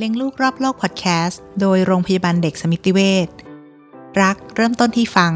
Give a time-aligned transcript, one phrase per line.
[0.00, 3.28] เลี้ยงลูกรอบโลกพอดแคสต์โดยโรงพยาบาลเด็กสมิติเวช
[4.22, 5.32] รักเริ่มต้นที่ฟัง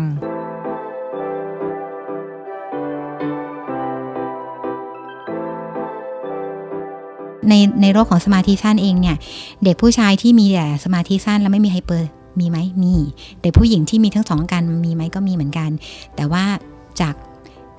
[7.49, 9.17] ในในโรคของสมาธิสั้นเองเนี่ย
[9.65, 12.09] เด็กผู้ชายที่มีแต่สมาธิสั้นแล้วไม่มี hyper
[12.41, 12.95] มีไหมมี
[13.43, 15.71] เด็กผู้หญิงที่มีทั้งสองอาการมีไหมก็มีเหมือนกัน
[16.17, 16.45] แต่ว่า
[17.01, 17.15] จาก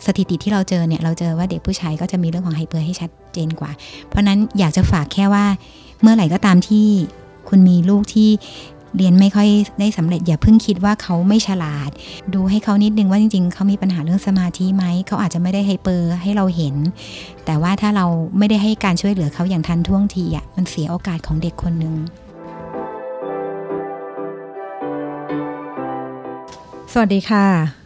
[0.05, 3.71] สถิติที่เราเจอเนี่ยเราเจอว่าเด็กผู้ชายก็จะมีเรื่องของ hyper ให้ชัดเจนกว่า
[4.07, 5.45] เพราะนั้นอยากจะฝากแค่ว่า
[6.01, 6.87] เมื่อไหร่ก็ตามที่
[7.49, 8.29] คุณมีลูกที่
[8.97, 9.49] เรียนไม่ค่อย
[9.79, 11.89] ได้สำเร็จอย่าเพิ่งคิดว่าเขาไม่ฉลาด
[12.33, 16.75] ดูให้เขานิดนึงว่าจริง ๆ เขามีปัญหาเรื่องสมาธิไหมเขาอาจจะไม่ได้ไฮเปอร์ให้เราเห็น
[17.45, 18.05] แต่ว่าถ้าเรา
[18.37, 21.95] ไม่ได้ให้การช่วยเหลือเขาอย่างทันท่วงทีอะมันเสียโอกาสของเด็กคนหนึ่ง
[26.91, 27.82] สวัสดีค่ะ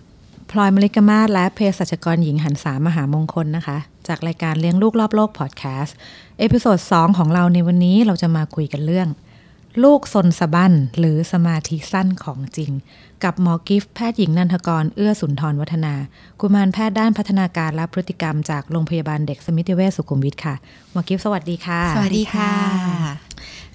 [0.52, 5.96] พลอยมลิกมาศและเภสัชกรหญิงหันสามหามงคลนะคะ จากรายการเลี้ยงลูกรอบโลกพอดแคสต์
[6.40, 9.10] episode 2ของเราในวันนี้เราจะมาคุยกันเรื่อง
[9.84, 12.72] ลูกซนสะบั้นหรือสมาธิสั้นของจริง
[13.24, 15.94] กับหมอกิฟต์แพทย์หญิงนันทกร เอื้อสุนทรวัฒนา
[16.40, 20.56] กุมารแพทย์ด้านพัฒนาการและพฤติกรรมจากโรงพยาบาลเด็กสมิติเวชสุขุมวิทค่ะ
[20.92, 22.54] หมอกิฟต์สวัสดีค่ะ สวัสดีค่ะ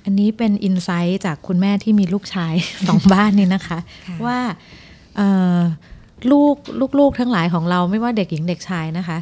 [0.05, 2.55] อันนี้เป็น insight จากคุณแม่ที่มีลูกชาย
[2.89, 4.39] สองบ้านนี่นะคะค่ะว่า
[5.17, 5.59] เอ่อ
[6.31, 6.55] ลูก
[6.99, 9.19] ลูกๆทั้งหลายของเราไม่ว่าเด็กหญิงเด็กชายนะคะ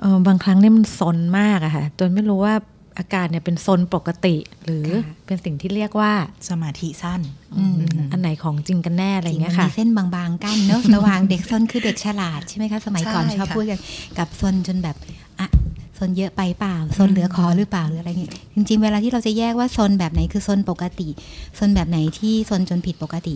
[0.00, 2.54] เอ่อบางครั้งเนี่ยมันซนมากอะค่ะจนไม่รู้ว่า
[2.98, 6.12] อาการเนี่ยเป็นซนปกติ หรือค่ะเป็นสิ่งที่เรียกว่า
[6.48, 7.20] สมาธิสั้น
[7.56, 7.76] อืม
[8.12, 13.78] อันไหนของจริงกันแน่อะไรจริองย่างมัเงี้ยค่ะนมีเส้นบางๆกั้นเนอะระหว่างเด็กซนคือเด็กฉลาดใช่ไหมคะสมัยก่อนใช่ชอบค่ะพูดกัน
[14.18, 14.96] กับซนจนแบบ
[15.40, 15.48] อะ
[15.98, 21.08] ซนเยอะไปเปล่าซนเหลือคอหรือเปล่าหรืออะไรเงี้ยจริงๆ เวลาที่เราจะแยกว่าซนแบบไหนคือซนปกติ
[21.58, 23.34] ซนแบบไหนที่ซนจนผิดปกติ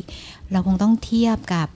[0.52, 1.75] เราคงต้องเทียบกับอ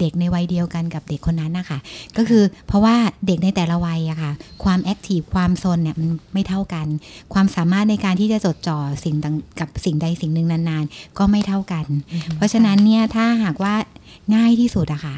[0.00, 1.78] เด็กในวัยเดียวกันกับเด็กคนนั้นนะคะ
[2.16, 4.32] ก็คือเพราะว่าเด็กในแต่ละวัยอะค่ะ
[4.64, 6.86] ความแอคทีฟความซนเนี่ยมันไม่เท่ากัน
[7.32, 11.86] ความสามารถในการที่จะจดจ่อสิ่งต่างกับสิ่งใดสิ่งหนึ่งนานๆ ก็ไม่เท่ากัน
[12.36, 13.74] เพราะฉะนั้นเนี่ยถ้าหากว่า
[14.34, 15.16] ง่ายที่สุดอะค่ะ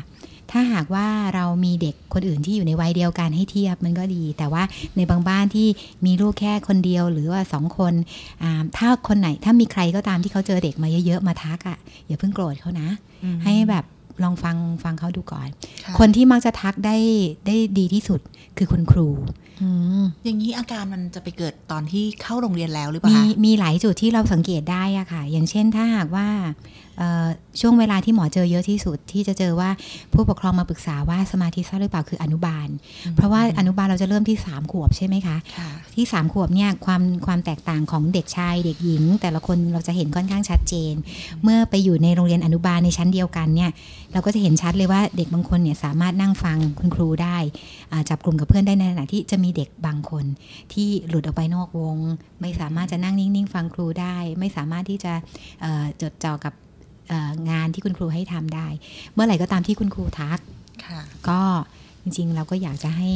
[0.52, 4.62] ถ้าหากว่าเรามีเด็กคนอื่นที่อยู่ในวัยเดียวกันให้เทียบมันก็ดี แต่ว่า
[4.96, 5.68] ในบางบ้านที่
[6.06, 7.92] มีลูกแค่คนเดียวหรือว่าสองคน
[8.42, 12.88] อ่าถ้าคนไหนถ้ามีใครก็ตามที่เขาเจอเด็กมาเยอะๆมาทักอะอย่าเพิ่งโกรธเขานะ
[13.44, 13.84] ให้แบบ
[14.22, 16.96] ลองฟังฟังเขาดูก่อนะคนที่มักจะทักได้
[17.46, 18.20] ได้ดีที่สุด
[18.58, 19.08] คือคุณครู
[19.62, 19.68] อื
[20.02, 26.28] มอย่างนี้อาการมันจะไปเกิดตอนที่เข้าโรงเรียนแล้วหรือเปล่ามีคะมีหลายจุดที่เราสังเกตได้อะค่ะ อย่างเช่นถ้าหากว่า
[26.93, 26.93] เอ่อ
[27.60, 29.70] ช่วงเวลาที่หมอเจอเยอะที่สุดที่จะเจอว่า
[30.12, 32.68] ผู้ปกครองมาปรึกษาว่าสมาธิสั้นหรือเปล่าคืออนุบาล
[33.16, 40.94] เพราะว่าอนุบาลเราจะเริ่มที่ 3 ขวบใช่ไหมคะค่ะที่3ขวบเนี่ยความความแตกต่างของเด็กชายเด็กหญิง แต่ละคนเราจะเห็นค่อนข้างชัดเจน
[41.42, 43.70] เมื่อไปอยู่ในโรงเรียนอนุบาลในชั้นเดียวกันเนี่ย
[44.12, 47.36] เราก็จะเห็นชัดเลยว่าเด็กบางคนเนี่ยสามารถนั่งฟังคุณครูได้
[47.92, 50.24] อ่าจับกลุ่มกับเพื่อนได้ในขณะที่จะมีเด็กบางคน
[50.72, 51.96] ที่หลุดออกไปนอกวง
[52.40, 55.12] ไม่สามารถจะนั่งนิ่งๆ ฟังครูได้ ไม่สามารถที่จะ
[55.60, 56.63] เอ่อจดจ่อกับเอ่อ
[57.50, 58.66] งานที่คุณครูให้ทำได้
[59.12, 60.38] เมื่อไหร่ก็ตามที่คุณครูทัก
[60.86, 61.40] ค่ะก็
[62.02, 63.10] จริงๆ เราก็อยากจะให้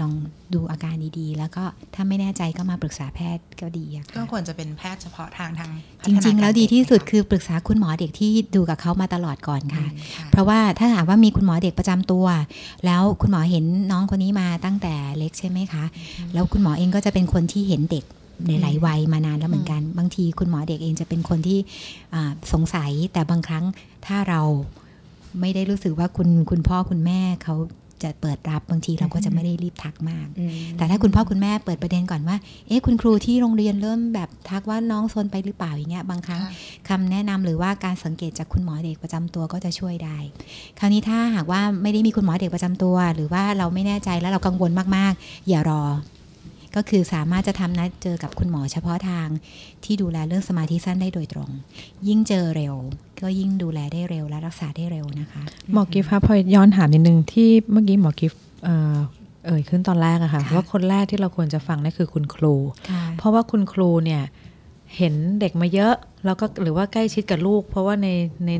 [0.00, 0.12] ลอง
[0.54, 1.64] ดูอาการดีๆ แล้วก็
[1.94, 12.26] ถ้าไม่แน่ใจก็มาปรึกษาแพทย์ก็ดีอะก็ค่ะควรจะเป็นแพทย์เฉพาะทางทางพัจฒนาริง ๆ แล้วดีที่สุดกาคือปรึกษาคุณหมอเด็กที่ดูกับเขามาตลอดก่อนรค่ะอืมค่ะ เพราะว่าถ้าหากว่ามีคุณหมอเด็กประจำตัว
[12.86, 15.84] แล้วคุณหมอเห็นน้องคนนี้มาตั้งแต่เล็กใช่ไหมคะ
[16.34, 18.04] แล้วคุณหมอเองก็จะเป็นคนที่เห็นเด็ก
[18.48, 21.58] ในหลายวัยมานานแล้วเหมือนกัน บางทีคุณหมอเด็กเองจะเป็นคนที่
[22.14, 23.64] อ่าสงสัยแต่บางครั้ง
[24.06, 24.40] ถ้าเรา
[25.40, 27.56] ไม่ได้รู้สึกว่าคุณคุณพ่อคุณแม่เขา
[28.06, 32.36] จะเปิดรับบางทีเราก็จะไม่ได้รีบทักมากอืมแต่ถ้าคุณพ่อคุณแม่เปิดประเด็นก่อนว่า
[32.66, 36.52] เอ๊ะคุณครูที่โรงเรียนเริ่มแบบทักว่าน้องซนไปหรือเปล่าอย่างเงี้ยบางครั้งค่ะ
[36.88, 40.18] คำแนะนำหรือว่าการสังเกตจากคุณหมอเด็กประจำตัวก็จะช่วยได้
[40.78, 45.82] คราวนี้ถ้าหากว่าไม่ได้มีคุณหมอเด็กประจำตัว หรือว่าเราไม่แน่ใจแล้วเรากังวลมากๆ อย่ารอ
[46.76, 49.28] ก็คือสามารถจะทำนัดเจอกับคุณหมอเฉพาะทาง
[49.84, 51.50] ที่ดูแลเรื่องสมาธิสั้นได้โดยตรง
[52.08, 52.74] ยิ่งเจอเร็ว
[53.22, 55.42] ก็ยิ่งดูแลได้เร็วและรักษาได้เร็วนะคะ
[55.72, 58.96] หมอกิฟต์คะพอย้อนถามนิดนึงที่เมื่อกี้หมอกิฟต์เอ่อ
[59.46, 62.54] เอ่ยขึ้นตอนแรกอะค่ะค่ะว่าคนแรกที่เราควรจะฟังนั่นคือคุณครู
[62.90, 64.22] ค่ะเพราะว่าคุณครูเนี่ย
[64.96, 65.94] เห็นเด็กมาเยอะ
[66.24, 68.08] แล้วก็หรือว่าใกล้ชิดกับลูก เพราะว่าใน
[68.44, 68.50] ใน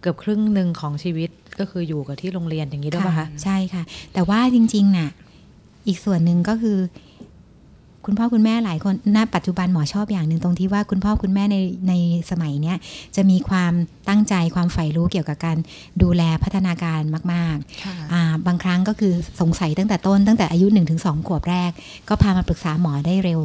[0.00, 3.82] เกือบครึ่งหนึ่งของชีวิตก็คืออยู่กับที่โรงเรียนอย่างนี้ด้วยป่ะคะใช่ค่ะ
[4.12, 5.08] แต่ว่าจริงๆน่ะ
[5.86, 6.78] อีกส่วนหนึ่งก็คือ
[8.06, 11.56] คุณพ่อคุณแม่หลายคนณปัจจุบันหมอชอบอย่างหนึ่งตรงที่ว่าคุณพ่อคุณแม่ใน
[11.88, 11.92] ใน
[12.30, 12.76] สมัยเนี้ย
[13.16, 13.72] จะมีความ
[14.08, 15.58] ตั้งใจความใฝ่รู้เกี่ยวกับการ
[16.02, 17.00] ดูแลพัฒนาการ
[17.32, 21.70] มากค่ะๆอ่าบางครั้งก็คือสงสัยตั้งแต่ต้นตั้งแต่อายุ1นถึงสขวบแรก
[22.08, 23.40] ก็พามาปรึกษาหมอได้เร็ว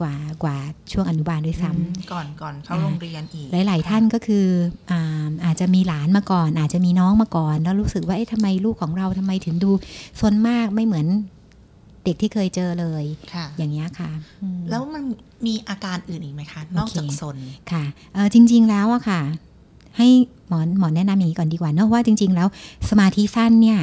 [0.00, 0.56] กว่ากว่า
[0.92, 4.46] ช่วงอนุบาลด้วยซ้ำอืมก่อนก่อนเข้าโรงเรียนอีก หลาย ๆ ท่านก็คือ
[4.90, 9.70] อาอาจจะมีหลานมาก่อน อาจจะมีน้องมาก่อน แล้วรู้สึกว่าเอ๊ะทำไมลูกของเราทำไมถึงดู
[10.20, 11.06] ซนมากไม่เหมือน
[12.06, 13.04] ด็กที่เคยเจอเลย
[13.34, 14.10] ค่ะอย่างเงี้ยค่ะ
[14.42, 15.04] อืมแล้วมัน
[15.46, 17.36] มีอาการอื่นอีกไหมคะ นอกจากโอเคซน
[17.72, 17.84] ค่ะ
[18.14, 19.20] เออจริง ๆแล้วอะค่ะ
[19.96, 20.08] ให้
[20.48, 22.48] หมอหมอแนะนำอย่างนี้ก่อนดีกว่าเนอะว่าจริง ๆ แล้ว
[22.90, 23.80] สมาธิสั้นเนี่ย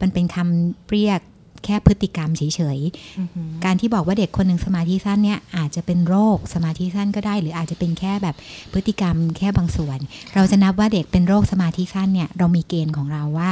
[0.00, 1.20] มันเป็นคำเรียก
[1.64, 2.42] แค่พฤติกรรมเฉ
[2.76, 8.36] ยๆ การที่บอกว่าเด็กคนหนึ่งสมาธิสั้นเนี่ยอาจจะเป็นโรคสมาธิสั้นก็ได้ หรืออาจจะเป็นแค่แบบ
[8.72, 9.98] พฤติกรรมแค่บางส่วน
[10.34, 13.50] เราจะนับว่าเด็กเป็นโรคสมาธิสั้นเนี่ยเรามีเกณฑ์ของเราว่า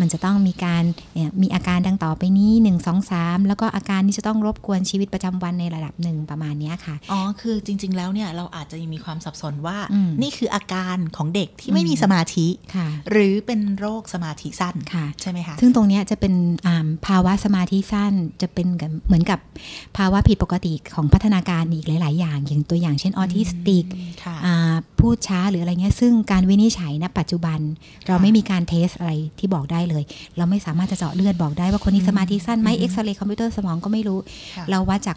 [0.00, 0.82] มันจะต้องมีการ
[1.14, 16.34] เนี่ยมีอาการดังต่อไปนี้1 2 3 แล้วก็อาการที่จะต้องรบกวนชีวิตประจำวันในระดับหนึ่งประมาณเนี้ยค่ะ อ๋อ คือจริง ๆ แล้วเนี่ยเราอาจจะยังมีความสับสนว่าอืมนี่คืออาการของเด็กที่ไม่มีสมาธิค่ะหรือเป็นโรคสมาธิสั้นค่ะใช่ไหมคะ ซึ่งตรงเนี้ยจะเป็น
[16.66, 18.12] อ่าภาวะสมาธิสั้น
[18.42, 19.38] จะเป็นกับเหมือนกับ
[19.96, 23.84] ภาวะผิดปกติของพัฒนาการอีกหลาย ๆ อย่าง อย่างตัวอย่างเช่นออทิสติก
[24.24, 27.58] ค่ะอ่าพูดช้าหรืออะไรเงี้ยซึ่งการวินิจฉัยณปัจจุบัน
[28.06, 30.02] เราไม่มีการ test อะไรที่บอกได้เลย
[30.36, 34.18] เราไม่สามารถจะเจาะเลือดบอกได้ว่าคนนี้สมาธิสั้นไหมเอ็กซเรย์คอมพิวเตอร์สมองก็ไม่รู้
[34.56, 35.16] ค่ะเราวัดจาก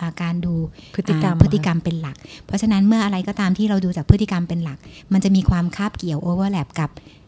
[0.00, 0.54] อ่าการดู
[0.94, 2.16] พฤติกรรมอ่าพฤติกรรมเป็นหลัก
[2.46, 4.78] เพราะฉะนั้นเมื่ออะไรก็ตามที่เราดูจากพฤติกรรมเป็นหลัก
[5.12, 7.19] มันจะมีความคาบเกี่ยว overlap กับอ่า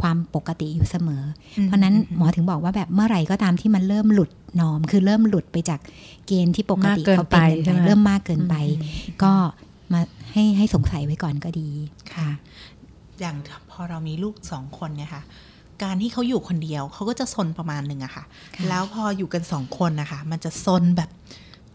[0.00, 1.22] ความปกติอยู่เสมอ
[1.64, 5.80] เพราะฉะนั้นหมอถึงบอกว่าแบบเมื่อไหร่ก็ตามที่มันเริ่มหลุด norm คือเริ่มหลุดไปจาก
[6.26, 8.54] เกณฑ์ที่ปกติมากเกินเขาเป็นไปกันใช่ไหมเริ่มมากเกินไป
[9.22, 9.32] ก็
[9.92, 10.00] มา
[10.32, 11.68] ให้ให้สงสัยไว้ก่อนก็ดี
[12.14, 12.30] ค่ะ
[13.20, 13.36] อย่าง
[13.70, 15.22] พอเรามีลูกสองคนเนี่ยค่ะ
[15.82, 18.24] การที่เขาอยู่คนเดียวเขาก็จะซนประมาณหนึ่งอะค่ะ
[18.56, 21.10] ค่ะแล้วพออยู่กันสองคนนะคะ มันจะซนแบบ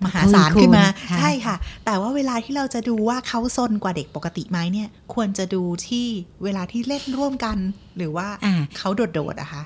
[0.05, 1.55] มหาทวีศาลคูณขึ้นมาค่ะใช่ค่ะ
[1.85, 6.05] แต่ว่าเวลาที่เราจะดูว่าเขาซนกว่าเด็กปกติไหมเนี่ย ควรจะดูที่
[6.43, 7.57] เวลาที่เล่นร่วมกัน
[7.97, 9.63] หรือว่าอ่าเขาโดดๆอะคะ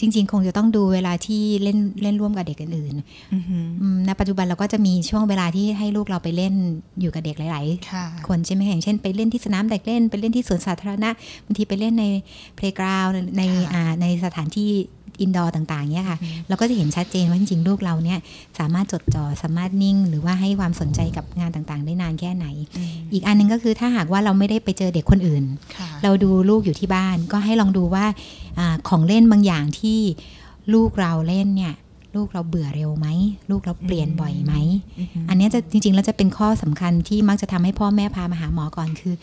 [0.00, 2.94] จริง ๆ คงจะต้องดูเวลาที่เล่นเล่นร่วมกับเด็กอื่น
[3.34, 6.54] อือหือๆอืมณปัจจุบันเราก็จะมีช่วงเวลาที่ให้ลูกเราไปเล่น
[7.00, 11.10] อยู่กับเด็กหลายๆค่ะคนใช่ไหมอย่างเช่น ไปเล่นที่สนามเด็กเล่น ไปเล่นที่สวนสาธารณะ
[11.44, 12.04] บางทีไปเล่นใน
[12.56, 13.06] เพล y g กราว
[13.38, 14.70] ในค่ะอ่าในสถานที่
[15.20, 16.18] อินดอร์ต่างๆเนี่ยค่ะ
[16.48, 18.18] เราก็จะเห็นชัดเจนว่าจริงๆลูกเราเนี่ย
[18.58, 22.46] สามารถจดจ่อสามารถนิ่ง หรือว่าให้ความสนใจกับงานต่างๆ ได้นานแค่ไหน
[22.76, 25.44] อืมอีกอันหนึงก็คือถ้าหากว่าเราไม่ได้ไปเจอเด็กคนอื่น
[25.76, 28.04] ค่ะเราดูลูกอยู่ที่บ้าน ก็ให้ลองดูว่า
[28.58, 29.98] อาของเล่นบางอย่างที่
[30.74, 31.74] ลูกเราเล่นเนี่ย
[32.16, 33.08] ลูกเราเบื่อเร็วไหม
[33.50, 34.54] ลูกเราเปลี่ยนบ่อยไหม
[35.28, 39.14] อันเนี้ยจะจริงๆ แล้วจะเป็นข้อสำคัญที่มักจะทำให้พ่อแม่พามาหาหมอก่อนคือ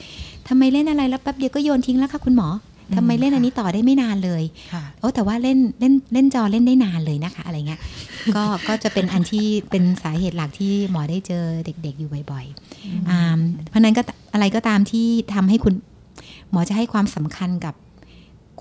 [0.48, 2.48] ทำไมเล่นอะไรแล้วแป๊บเดียวก็โยนทิ้งแล้วค่ะคุณหมอ
[2.98, 4.44] ทำไมเล่นอันนี้ต่อได้ไม่นานเลย
[4.74, 7.82] ค่ะโอ้แต่ว่าเล่นเล่นเล่นจอเล่นได้นานเลยนะคะ อะไรเงี้ย
[8.36, 14.02] ก็ก็จะเป็นอันที่เป็นสาเหตุหลักที่หมอได้เจอเด็ก ๆ อยู่บ่อยๆอ่าเพราะฉะนั้นก็
[14.34, 15.74] อะไรก็ตามที่ทำให้คุณ
[16.52, 17.76] หมอจะให้ความสำคัญกับ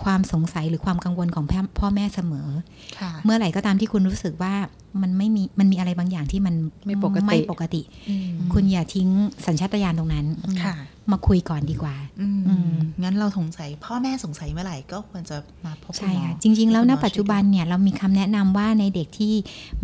[0.03, 2.49] ความสงสัยหรือความกังวลของพ่อพ่อแม่เสมอ
[2.99, 4.55] ค่ะเมื่อไหร่ก็ตามที่คุณรู้สึกว่า
[5.03, 6.55] มันไม่มีมันมีอะไรบางอย่างที่มัน
[6.87, 9.09] ไม่ปกติไม่ปกติอืมคุณอย่าทิ้ง
[9.47, 10.27] สัญชาตญาณตรงนั้น
[10.65, 10.75] ค่ะ
[11.11, 19.35] มาคุยก่อนดีกว่าอืมอืมงั้นเราสงสัย พ่อแม่สงสัยเมื่อไหร่ก็ควรจะมาพบคุณใช่หมอค่ะจริง ๆ แล้วณให้คุณหมอปัจจุบันเนี่ยเรามีคำแนะนำว่าในเด็กที่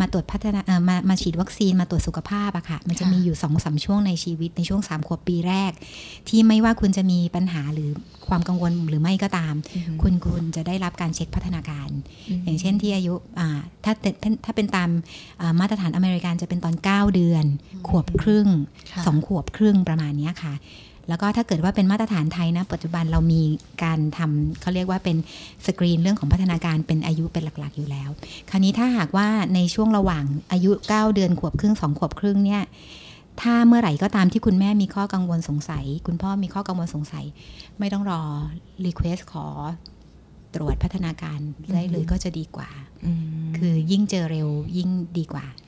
[0.00, 5.72] มาตรวจพัฒนาเอ่อมามาฉีดวัคซีนมาตรวจสุขภาพอะค่ะ มันจะมีอยู่สองสามช่วงในชีวิตในช่วง3ขวบปีแรก
[6.28, 7.90] ที่ไม่ว่าคุณจะมีปัญหาหรือ
[8.28, 11.92] ความกังวลหรือไม่ก็ตามอืมคุณคุณจะได้รับการเช็คพัฒนาการม
[12.44, 13.48] อย่างเช่นที่อายุอ่า
[13.84, 13.92] ถ้า
[14.22, 14.90] ถ้าถ้าเป็นตาม
[15.40, 17.44] อ่ามาตรฐานอเมริกันจะเป็นตอน 9 เดือน
[17.88, 18.46] ขวบครึ่ง
[18.92, 20.54] ค่ะสองขวบครึ่งประมาณเนี้ยค่ะ
[21.08, 23.42] แล้วก็ถ้าเกิดว่าเป็นมาตรฐานไทยนะ ปัจจุบันเรามี
[23.84, 25.16] การทำเขาเรียกว่าเป็น
[25.66, 28.10] สกรีนเรื่องของพัฒนาการเป็นอายุเป็นหลักๆอยู่แล้ว
[28.50, 32.62] คราวนี้ถ้าหากว่าในช่วงระหว่างอายุ 9 เดือนขวบครึ่งสองขวบครึ่งเนี่ย
[33.40, 37.24] ถ้าเมื่อไหร่ก็ตามที่คุณแม่มีข้อกังวลสงสัย คุณพ่อมีข้อกังวลสงสัย
[37.78, 38.20] ไม่ต้องรอ
[38.84, 39.46] request ขอ
[40.54, 41.38] ตรวจพัฒนาการ
[41.74, 42.68] ได้เลยก็จะดีกว่า
[43.04, 43.12] อื
[43.44, 45.67] มคือยิ่งเจอเร็วยิ่งดีกว่าอืมค่ะเ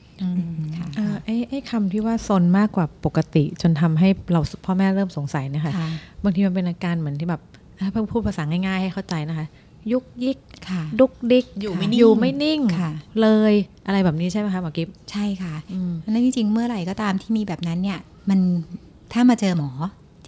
[1.25, 5.89] ไอ้ไอ้คำที่ว่าซนมากกว่าปกติจนทำให้เราพ่อแม่เริ่มสงสัยเนะคะค่ะ
[6.23, 7.41] บางทีมันเป็นอาการเหมือนที่แบบ
[7.79, 9.47] อะเพิ่งพูดภาษาง่ายๆให้เข้าใจนะคะ
[9.91, 10.37] ยุกยิก
[10.69, 13.53] ค่ะดุกดิกอยู่ไม่นิ่งอยู่ไม่นิ่งค่ะเลย
[13.87, 17.99] อะไรแบบนี้ใช่ไหมคะหมอกิฟใช่ค่ะอืมเพราะฉะนั้นจริงๆเมื่อไหร่ก็ตามที่มีแบบนั้นเนี่ย
[18.29, 18.39] มัน
[19.13, 19.69] ถ้ามาเจอหมอ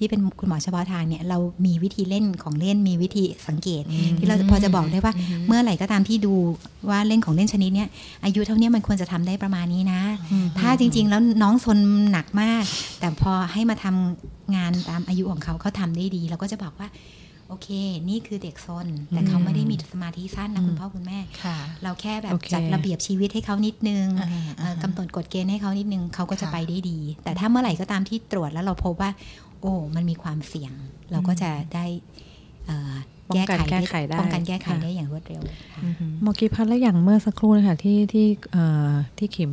[0.04, 3.84] ที่เป็นคุณหมอเฉพาะทางเนี่ยเรามีวิธีเล่นของเล่นมีวิธีสังเกต
[4.18, 5.14] ที่เราพอจะบอกได้ว่า
[5.48, 6.34] เมื่อไหร่ก็ตามที่ดู
[6.90, 7.90] ว่าเล่นของเล่นชนิดเนี้ย
[8.24, 10.02] อายุเท่าเนี้ยมันควรจะทำได้ประมาณนี้นะ
[10.60, 11.78] ถ้าจริง ๆ แล้วน้องซน
[12.12, 12.64] หนักมาก
[13.00, 16.90] แต่พอให้มาทำงานตามอายุของเขาเขาทำได้ดี เราก็จะบอกว่า
[17.50, 17.70] โอเค
[18.10, 29.10] นี่คือเด็กซน แต่เขาไม่ได้มีสมาธิสั้นนะคุณพ่อคุณแม่ค่ะเราแค่แบบโอเคจัดระเบียบชีวิตให้เขานิดนึงอ่าเอ่ออ่ากำหนดกฎเกณฑ์ให้เขานิดนึงเขาก็จะค่ะไปได้ดี แต่ถ้าเมื่อไหร่ก็ตามที่ตรวจแล้วเราพบว่า
[29.64, 30.74] โอ้มันมีความเสี่ยง
[31.12, 31.86] เราก็จะได้
[32.66, 32.94] เอ่อ
[33.30, 35.42] ป้องกันแก้ไขได้ป้องกันแก้ไขค่ะได้อย่างรวดเร็ว
[35.74, 39.52] ค่ะอือหือหมอกิฟพัดแล้วอย่างเมื่อสักครู่นะคะที่ที่เอ่อที่ขิม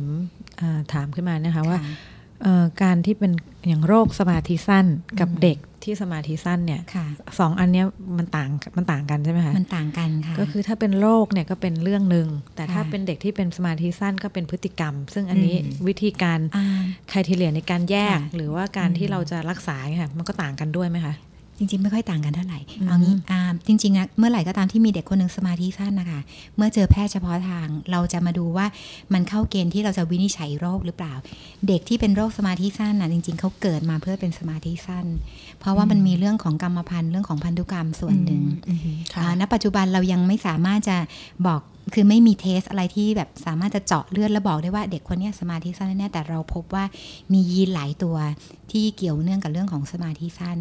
[0.61, 1.93] อ่าถามขึ้นมานะคะว่าค่ะ
[2.43, 3.31] เอ่อการที่เป็น
[3.67, 4.85] อย่างโรคสมาธิสั้น
[5.19, 7.05] กับอืมเด็ก ที่สมาธิสั้นเนี่ยค่ะ
[7.39, 7.85] สองอันเนี้ย
[8.17, 16.65] มันต่างมันต่างกันใช่ไหมคะมันต่างกันค่ะก็คือถ้าเป็นโรคเนี่ยก็เป็นเรื่องหนึ่งแต่ถ้าค่ะเป็นเด็กที่เป็นสมาธิสั้นก็เป็นพฤติกรรม ซึ่งอันนี้อืมวิธีการอ่า
[17.11, 21.15] คทีเลียในการแยกค่ะหรือว่าการที่เราจะรักษาเนี่ยค่ะมันก็ต่างกันด้วยไหมคะ
[21.57, 26.19] จริงๆ ไม่ค่อยต่างกันเท่าไหร่อืมเอางี้อ่าจริงๆนะเมื่อไหร่ก็ตามที่มีเด็กคนหนึ่งสมาธิสั้นนะคะ
[26.57, 28.65] เมื่อเจอแพทย์เฉพาะทาง เราจะมาดูว่า
[29.13, 31.13] มันเข้าเกณฑ์ที่เราจะวินิจฉัยโรคหรือเปล่า
[31.67, 35.05] เด็กที่เป็นโรคสมาธิสั้นนะจริง ๆเขาเกิดมาเพื่อเป็นสมาธิสั้น
[35.61, 38.79] เพราะว่ามันมีเรื่องของกรรมพันธุ์เรื่องของพันธุกรรมส่วนหนึ่งอืม
[39.13, 40.97] ค่ะอ่าณปัจจุบันเรายังไม่สามารถจะ
[41.47, 41.61] บอก
[41.93, 46.83] คือไม่มีเทสอะไรที่แบบสามารถจะเจาะเลือดแล้วบอกได้ว่าเด็กคนเนี้ยสมาธิสั้นแน่ๆแต่เราพบว่า
[47.33, 48.15] มียีนหลายตัว
[48.71, 50.57] ที่เกี่ยวเนื่องกับเรื่องของสมาธิสั้น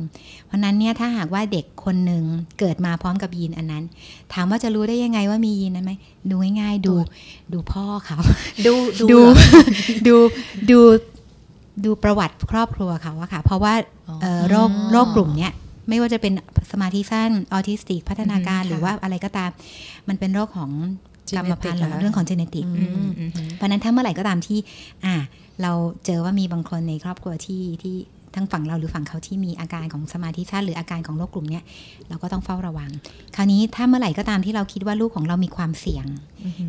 [0.47, 2.25] เพราะฉะนั้นเนี่ยถ้าหากว่าเด็กคนหนึ่ง
[2.59, 3.85] เกิดมาพร้อมกับยีนอันนั้น
[4.33, 5.93] ถามว่าจะรู้ได้ยังไงว่ามียีนนั้นไหม
[6.31, 6.95] ดูง่ายๆดู
[7.53, 8.19] ดูพ่อเขา
[8.67, 8.75] ดู
[9.11, 9.35] ดูเหรอ
[10.09, 10.17] ดู
[10.71, 10.79] ดู
[11.85, 13.75] ดูประวัติครอบครัวเขาอะค่ะ เพราะว่า
[14.09, 15.53] อ๋อเอ่อโรคโรคกลุ่มเนี้ย
[15.89, 16.33] ไม่ว่าจะเป็น
[16.73, 19.51] สมาธิสั้นออทิสติก พัฒนาการอืมค่ะหรือว่าอะไรก็ตาม
[20.09, 20.71] มันเป็นโรคของ
[21.37, 24.59] กรรมพันธุ์ห Genetic รือเรื่องของ genetic อือืมอืมเพราะฉะนั้นถ้าเมื่อไหร่ก็ตามที่
[25.05, 25.15] อ่า
[25.63, 25.73] เรา
[26.05, 27.97] เจอว่ามีบางคนในครอบครัวที่ที่
[28.35, 31.65] ทั้งฝั่งเราหรือฝั่งเขาที่มีอาการของสมาธิสั้นหรืออาการของโรคกลุ่มเนี้ย
[32.09, 32.91] เราก็ต้องเฝ้าระวัง
[33.37, 36.07] คราวนี้ถ้าเมื่อไหร่ก็ตามที่เราคิดว่าลูกของเรามีความเสี่ยง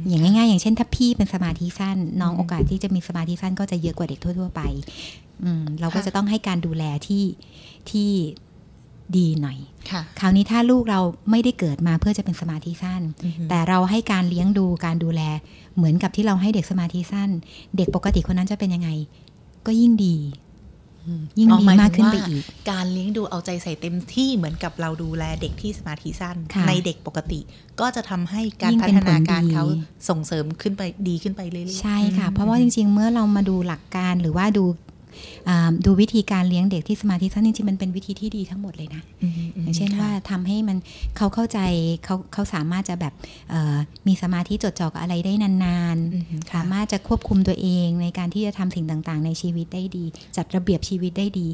[0.07, 4.61] อย่างง่าย ๆ อย่างเช่นถ้าพี่เป็นสมาธิสั้น น้องโอกาสที่จะมีสมาธิสั้นก็จะเยอะกว่าเด็กทั่ว ๆ ไป
[5.43, 7.23] อืมเราก็ค่ะจะต้องให้การดูแลที่
[7.91, 8.09] ที่
[9.17, 9.57] ดีหน่อย
[9.91, 10.99] ค่ะคราวนี้ถ้าลูกเรา
[11.31, 13.01] ไม่ได้เกิดมาเพื่อจะเป็นสมาธิสั้น
[13.49, 15.21] แต่เราให้การเลี้ยงดูการดูแล
[15.75, 17.29] เหมือนกับที่เราให้เด็กสมาธิสั้น
[17.77, 18.89] เด็กปกติคนนั้นจะเป็นยังไง
[19.65, 20.15] ก็ยิ่งดี
[21.39, 27.39] ยิ่งอ๋อดีหมายถึงมากขึ้นไปว่าอีก การเลี้ยงดูเอาใจใส่เต็มที่เหมือนกับเราดูแลเด็กที่สมาธิสั้นค่ะในเด็กปกติ
[27.79, 29.65] ก็จะทำให้การยิ่งพัเป็นฒนาการผลดีเขา
[30.09, 34.90] ส่งเสริมขึ้นไปดีขึ้นไปเรื่อยๆใช่ค่ะ เพราะว่าจริง ๆ เมื่อเรามาดูหลักการหรือว่าดูอ่า
[35.85, 40.77] ดูวิธีการเลี้ยงเด็กที่สมาธิสั้นจริงๆมันเป็นวิธีที่ดีทั้งหมดเลยนะอืมอืมอย่างเช่นค่ะว่าทำให้มัน
[41.17, 41.59] เขาเข้าใจ
[42.05, 43.13] เขาเขาสามารถจะแบบ
[43.49, 43.75] เอ่อ
[44.07, 50.05] มีสมาธิจดจ่อกับอะไรได้นานอืมๆสามารถจะควบคุมตัวเองในการที่จะทำสิ่งต่างๆ ในชีวิตได้ดี
[50.37, 51.47] จัดระเบียบชีวิตได้ดี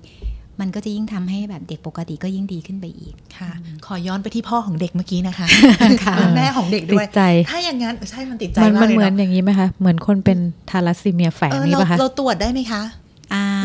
[0.62, 3.52] มันก็จะยิ่งทำให้แบบเด็กปกติก็ยิ่งดีขึ้นไปอีกค่ะ
[3.86, 5.48] ขอย้อนไปที่พ่อของเด็กเมื่อกี้นะคะ
[6.06, 10.38] ค่ะแม่ของเด็กติด้วยดใจ ถ้าอย่างนั้นใช่มันติดใจมันมามักนเลยเหมือนเนาะอย่างนี้ไหมคะ เหมือนคนเป็น
[10.70, 13.07] ทาลัสซีเมียแฝงเออนี่เราปะคะเราตรวจได้ไหมคะอ่า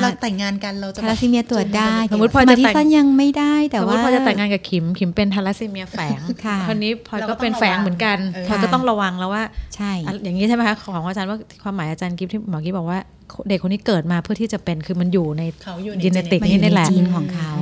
[0.00, 9.42] เราแต่งงานกันเราจะทาราซีเมียตรวจได้สมมุติพอสจะมาธิแต่งสั้นยังไม่ได้แต่สมมว่าติพอจะแต่งงานกับขิมขิมเป็นทาลัสซีเมียแฝงค่ะคนนี้พลอยเราก็ก็เป็นต้องระวังแฝงเหมือนกันเออพลอยก็ต้องระวังแล้วว่า
[9.76, 13.00] ใช่อะอย่างนี้ใช่ไหมคะของอาจารย์ว่าความหมายอาจารย์กิฟที่หมอกิฟบอกว่า
[13.48, 17.61] เด็กคนนี้เกิดมาเพื่อที่จะเป็นคือมันอยู่ในเขาอยู่ใน genetic มันอยู่นี่ในแหละจีนของเขาค่ะตายแ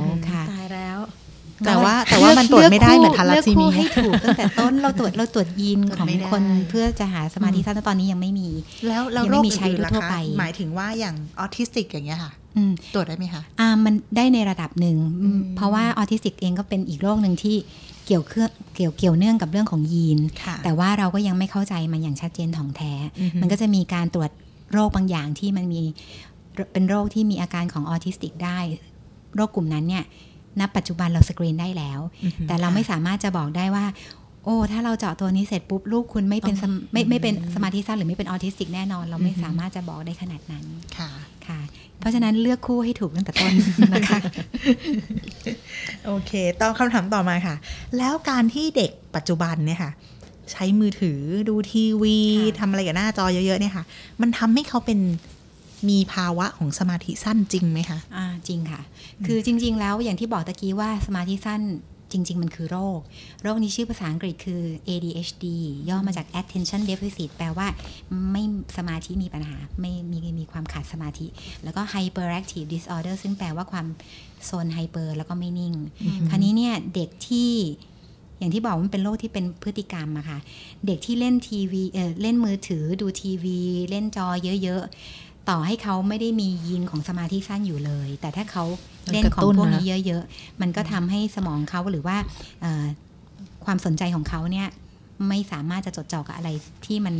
[1.65, 8.49] แต่ว่าแต่ว่ามันตรวจไม่ได้เหมือนทาลัสซีเลืเมีอกคู่ยให้ถูกตั้งแต่ต้นเราตรวจเราตรวจยีนของไม่ได้คนเพื่อจะหาสมาธิสั้นแต่ตอนนี้ยังไม่มี
[8.87, 17.55] แล้วแล้วยังโรไม่คมีใช้อื่นๆล่ะทั่วคะไป หมายถึงว่าอย่างออทิสติกอย่างเงี้ยค่ะอืมตรวจได้ไหมคะอ่ามันได้ในระดับหนึ่งอืมเพราะว่าออทิสติกเองก็เป็นอีกโรคหนึ่งที่
[18.05, 24.29] เกี่ยวเครื่องเกี่ยวเกี่ยวเนื่องกับเรื่องของยีนค่ะแต่ว่าเราก็ยังไม่เข้าใจมันอย่างชัดเจนถ่องแท้อือฮึมันก็จะมีการตรวจ
[24.73, 25.81] โรคบางอย่างที่มันมี
[26.73, 28.59] เป็นโรคที่มีอาการของออทิสติกได้
[29.35, 30.03] โรคกลุ่มนั้นเนี่ย
[30.59, 33.85] ณปัจจุบันเราสกรีนได้แล้วอือฮึแต่เราไม่สามารถจะบอกได้ว่า
[34.45, 40.65] โอ้ ถ้าเราเจาะตัวนี้เสร็จปุ๊บลูกคุณไม่เป็นสมไม่ไม่เป็นสมาธิสั้นหรือไม่เป็นออทิสติกแน่นอน เราไม่สามารถจะบอกได้ขนาดนั้น
[40.97, 41.09] ค่ะ
[41.47, 41.59] ค่ะ
[41.99, 43.53] เพราะฉะนั้นเลือกคู่ให้ถูกตั้งแต่ต้น
[43.93, 44.19] นะคะ
[46.05, 47.55] โอเคต่อคำถามต่อมาค่ะ
[47.97, 49.91] แล้วการที่เด็กปัจจุบันเนี่ยค่ะ
[50.51, 52.17] ใช้มือถือดูทีวี
[52.49, 53.83] ค่ะทำอะไรกับหน้าจอเยอะๆเนี่ยค่ะ
[54.21, 54.99] มันทำให้เขาเป็น
[55.89, 58.81] มีภาวะของสมาธิสั้นจริงไหมคะอ่าจริงค่ะ
[59.25, 61.63] คือจริง ๆ แล้วอย่างที่บอกตะกี้ว่าสมาธิสั้น
[62.11, 62.99] จริง ๆ มันคือโรค
[63.43, 65.45] โรคนี้ชื่อภาษาอังกฤษคือ ADHD
[65.89, 67.67] ย่อมาจาก attention deficit แปลว่า
[68.31, 68.43] ไม่
[68.77, 71.27] สมาธิมีปัญหา ไม่มีมีความขาดสมาธิ
[71.63, 73.87] แล้วก็ hyperactive disorder ซึ่งแปลว่าความ
[74.45, 75.73] โซนไฮเปอร์แล้วก็ไม่นิ่ง
[76.29, 77.51] คราวนี้เนี่ยเด็กที่
[78.39, 80.39] อย่างที่บอกว่ามันเป็นโรคที่เป็นพฤติกรรมอะค่ะ
[80.85, 83.59] เด็กที่เล่นทีวีเออเล่นมือถือดูทีวี
[83.89, 84.27] เล่นจอ
[84.63, 88.63] เยอะๆ ต่อให้เขาไม่ได้มียีนของสมาธิสั้นอยู่เลย แต่ถ้าเขา
[89.11, 92.17] เล่นของพวกนี้เยอะๆ มันก็ทำให้สมองเขาหรือว่า
[92.61, 92.85] เอ่อ
[93.65, 94.69] ความสนใจของเขาเนี่ย
[95.29, 96.49] ไม่สามารถจะจดจ่อกับอะไร
[96.85, 97.15] ที่มัน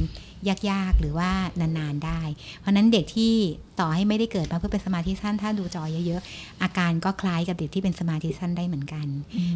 [0.72, 2.22] ยากๆ หรือว่านานๆได้
[2.60, 3.34] เพราะฉะนั้นเด็กที่
[3.80, 9.08] ต่อให้ไม่ได้เกิดมาเพื่อเป็นสมาธิสั้น ถ้าดูจอเยอะๆ อาการก็คล้ายกับเด็กที่เป็นสมาธิสั้นได้เหมือนกัน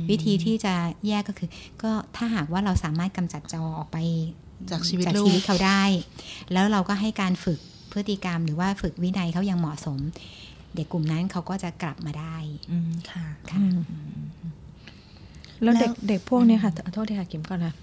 [0.10, 0.74] วิธีที่จะ
[1.08, 1.50] แยกก็คือ
[1.82, 3.98] ก็ถ้าหากว่าเราสามารถกำจัดจอออกไป
[4.72, 5.84] จากชีวิตจากลูกชีวิตเขาได้
[6.54, 7.60] แล้วเราก็ให้การฝึก
[7.96, 10.00] พฤติกรรม หรือว่าฝึกวินัยเขาอย่างเหมาะสม
[10.75, 12.36] เด็กกลุ่มนั้นเขาก็จะกลับมาได้
[12.72, 13.60] อืมค่ะค่ะ
[15.64, 17.74] แล้วเด็กแล้วเด็กพวกเนี้ยค่ะขอโทษทีค่ะกิมก่อนนะ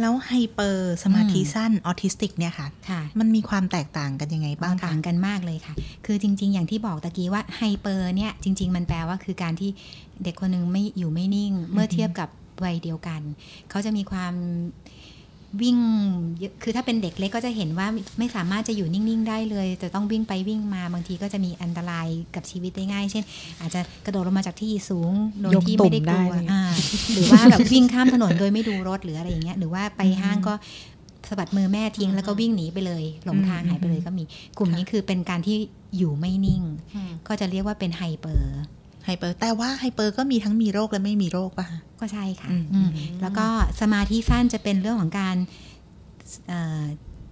[0.00, 5.74] แล้วไฮเปอร์สมาธิสั้นออทิสติกเนี่ยค่ะค่ะมันมีความแตกต่างกันยังไงบ้างคะต่างกันมากเลยค่ะ
[6.06, 9.70] คือจริง ๆ อย่างที่บอกตะกี้ว่าไฮเปอร์เนี่ยจริง ๆ มันแปลว่าคือการที่
[10.24, 12.28] เด็กคนหนึงไม่อยู่ไม่นิ่ง เมื่อเทียบกับ
[12.64, 13.20] วัยเดียวกัน
[13.70, 14.34] เขาจะมีความ
[15.60, 15.76] วิ่ง
[16.38, 23.24] เยอะคือถ้าเป็นเด็กเล็กก็จะเห็นว่าไม่ไม่สามารถจะอยู่นิ่ง ๆ ได้เลย จะต้องวิ่งไปวิ่งมาบางทีก็จะมีอันตรายกับชีวิตได้ง่าย เช่น
[23.60, 26.62] อาจจะกระโดดลงมาจากที่สูงโดยยกที่ตุ่ไม่มได้กได้ลัวเลยอ่า
[27.12, 30.54] หรือว่าแบบวิ่งข้ามถนนโดยไม่ดูรถหรืออะไรอย่างเงี้ยหรือว่าไปห้างก็
[31.28, 34.24] สะบัดมือแม่ทิ้งแล้วก็วิ่งหนีไปเลย หลงทางหายไปเลยก็มี
[34.58, 35.56] กลุ่มนี้คือเป็นการที่
[35.96, 36.62] อยู่ไม่นิ่ง
[37.28, 42.90] ก็จะเรียกว่าเป็น hyper hyper แต่ว่า hyper ก็มีทั้งมีโรคและไม่มีโรคป่ะคะก็ใช่ค่ะอืมอืม
[43.22, 43.46] แล้วก็
[43.80, 45.36] สมาธิสั้นจะเป็นเรื่องของการ
[46.48, 46.82] เอ่อ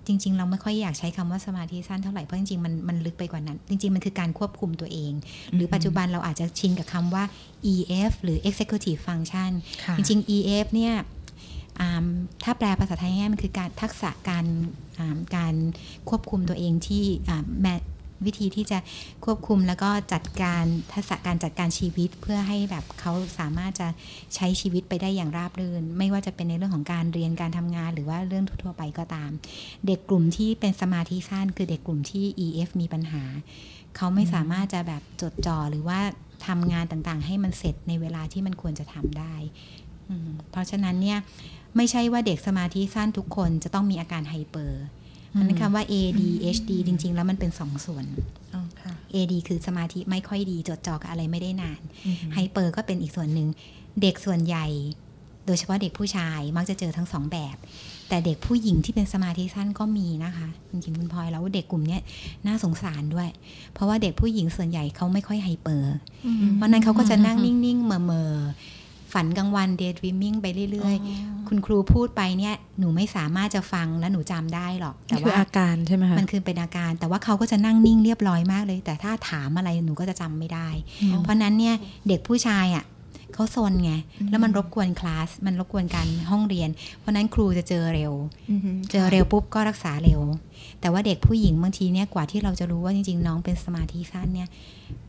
[0.07, 5.13] จริง ๆ เราไม่ค่อยอยากใช้คำว่าสมาธิสั้นเท่าไหร่เพราะจริงๆมันมันลึกไปกว่านั้น จริง ๆ มันคือการควบคุมตัวเอง
[5.55, 7.25] หรือปัจจุบันเราอาจจะชินกับคำว่า
[7.73, 9.51] EF หรือ Executive Function
[9.85, 10.95] ค่ะจริง ๆ EF เนี่ย
[11.81, 12.07] อ่า
[12.45, 14.45] ถ้าแปลภาษาไทยง่ายๆมันคือการทักษะการ
[14.99, 15.55] อ่าการ
[16.09, 17.67] ควบคุมตัวเองที่อ่าแม
[18.27, 18.79] วิธีที่จะ
[19.25, 23.89] ควบคุมแล้วก็จัดการทักษะการจัดการชีวิต เพื่อให้แบบเขาสามารถจะ
[24.35, 29.31] ใช้ชีวิตไปได้อย่างราบรื่น ไม่ว่าจะเป็นในเรื่องของการเรียนการทำงาน หรือว่าเรื่องทั่วไปก็ตาม
[29.87, 33.23] เด็กกลุ่มที่เป็นสมาธิสั้นคือเด็กกลุ่มที่ EF มีปัญหา
[33.97, 36.01] เขาไม่สามารถจะแบบจดจ่อหรือว่า
[36.47, 39.35] ทำงานต่างๆ ให้มันเสร็จในเวลาที่มันควรจะทำได้
[40.51, 41.19] เพราะฉะนั้นเนี่ย
[41.77, 44.85] ไม่ใช่ว่าเด็กสมาธิสั้นทุกคนจะต้องมีอาการไฮเปอร์
[45.39, 48.05] นเป็นคำว่า ADHD จริง ๆ แล้วมันเป็นสองส่วน
[48.55, 53.49] อ๋อค่ะ AD คือสมาธิไม่ค่อยดีจดจ่อกับอะไรไม่ได้นานอือฮึไฮเปอร์ก็เป็นอีกส่วนหนึ่ง
[54.03, 54.67] เด็กส่วนใหญ่
[55.47, 57.57] โดยเฉพาะเด็กผู้ชายมักจะเจอทั้งสองแบบ
[58.09, 62.03] แต่เด็กผู้หญิงที่เป็นสมาธิสั้นก็มีนะคะจริงๆคุณพลอยแล้วเด็กกลุ่มเนี้ย
[62.47, 63.29] น่าสงสารด้วย
[63.73, 65.95] เพราะว่าเด็กผู้หญิงส่วนใหญ่เขาไม่ค่อยไฮเปอร์
[66.57, 68.80] เพราะนั้นเขาก็จะนั่งนิ่งๆเหม่อๆ
[69.13, 80.69] ฝันกลางวัน daydreaming ไปเรื่อยๆ คุณครูพูดไปเนี่ยหนูไม่สามารถจะฟังและหนูจำได้หรอก แต่นี่คือว่าอาการใช่ไหมคะมันคือเป็นอาการ แต่ว่าเขาก็จะนั่งนิ่งเรียบร้อยมากเลย แต่ถ้าถามอะไรหนูก็จะจำไม่ได้
[81.23, 81.75] เพราะนั้นเนี่ย
[82.09, 82.85] เด็กผู้ชายอะ
[83.35, 83.93] เขาซนไง
[84.31, 86.69] แล้วมันรบกวนคลาส มันรบกวนการห้องเรียน
[86.99, 88.13] เพราะนั้นครูจะเจอเร็ว
[88.51, 90.21] อือฮึเจอเร็วปุ๊บก็รักษาเร็ว
[90.81, 94.49] แต่ว่าเด็กผู้หญิงบางทีเนี่ยกว่าที่เราจะรู้ว่าจริง ๆ น้องเป็นสมาธิสั้นเนี่ย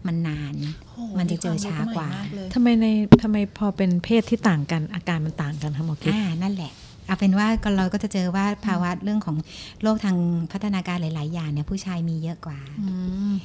[0.08, 0.56] มันนาน
[0.90, 2.88] โอ้โหมันจะเจอช้ากว่ามีคมรู้ใหม่มเลยทำไมใน
[3.24, 6.72] ทำไมพอเป็นเพศที่ต่างกันอาการมันต่างกันคะหมอกิ๊ฟอ่านั่นแหละ
[7.08, 9.36] เอาเป็นว่าก็เราก็จะเจอว่าภาวะเรื่องของ
[9.84, 10.16] โรคทาง
[10.52, 12.60] พัฒนาการหลาย ๆ อย่างเนี่ยผู้ชายมีเยอะกว่า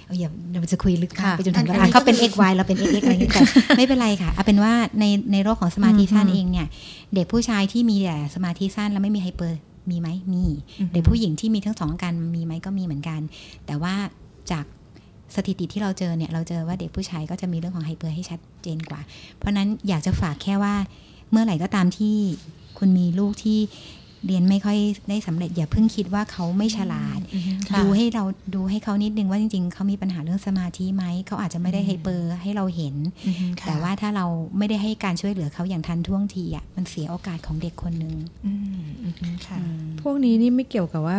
[0.06, 3.42] เอาอย่าเราจะคุยลึกมากค่ะไปจนถึงอันว่าอะเขาเป็นอันนี้ x y เราเป็น x x อะไรอย่างเงี้ยแต่
[3.78, 6.66] ไม่เป็นไรค่ะเอาเป็นว่าในในโรคของสมาธิสั้นอืมเองเนี่ย
[7.14, 9.58] เด็กผู้ชายที่มีแต่สมาธิสั้นแล้วไม่มีไฮเปอร์
[9.90, 10.44] มีไหมมี
[10.80, 13.20] อือฮึเด็กผู้หญิงที่มีทั้งสองอาการมีไหมก็มีเหมือนกัน
[13.66, 13.94] แต่ว่า
[14.50, 14.64] จาก
[15.34, 19.00] สถิติที่เราเจอเนี่ยเราเจอว่าเด็กผู้ชายก็จะมีเรื่องของไฮเปอร์ให้ชัดเจนกว่า
[19.36, 20.74] เพราะฉะนั้นอยากจะฝากแค่ว่า
[21.30, 22.16] เมื่อไหร่ก็ตามที่
[22.78, 23.58] คุณมีลูกที่
[24.26, 32.94] เรียนไม่ค่อยได้สำเร็จอย่าเพิ่งคิดว่าเขาไม่ฉลาดอือฮึค่ะดูให้เราดูให้เขานิดนึงว่าจริง ๆ เขามีปัญหาเรื่องสมาธิไหมเขาอาจจะไม่ได้ไฮเปอร์ให้เราเห็น
[33.26, 34.26] อือฮึค่ะแต่ว่าถ้าเรา
[34.58, 38.14] ไม่ได้ให้การช่วยเหลือเขาอย่างทันท่วงทีอะมันเสียโอกาสของเด็กคนหนึ่ง
[38.46, 41.18] อืมอือฮึค่ะอืมพวกนี้นี่ไม่เกี่ยวกับว่า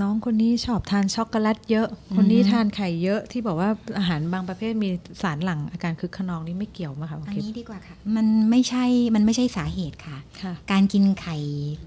[0.00, 4.88] น้องคนนี้ชอบทานช็อกโกแลตเยอะ คนนี้ทานไข่เยอะที่บอกว่าอาหารบางประเภทมี
[5.22, 11.36] สารเร่งอาการคึกขนองนี่ไม่เกี่ยวมาค่ะหมออันกิ๊ฟนี้ดีกว่าค่ะ มันไม่ใช่มันไม่ใช่สาเหตุค่ะค่ะการกินไข่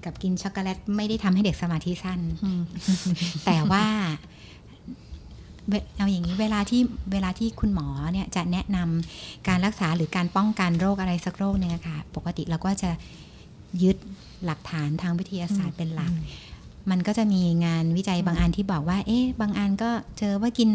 [0.04, 2.20] กับกินช็อกโกแลตไม่ได้ทำให้เด็กสมาธิสั้น
[3.46, 3.84] แต่ว่า
[5.68, 6.80] เวเอาอย่างนี้เวลาที่
[7.12, 12.90] เวลาที่คุณหมอเนี่ยจะแนะนำการรักษาหรือการป้องกันโรคอะไรสักโรคหนึงอะค่ะ ปกติเราก็จะ
[13.82, 13.96] ยึด
[14.44, 16.12] หลักฐานทางวิทยาศาสตร์เป็นหลัก
[16.90, 20.70] มันก็จะมีงานวิจัยบางอันที่บอกว่า เอ๊ะ บางอันก็เจอว่ากิน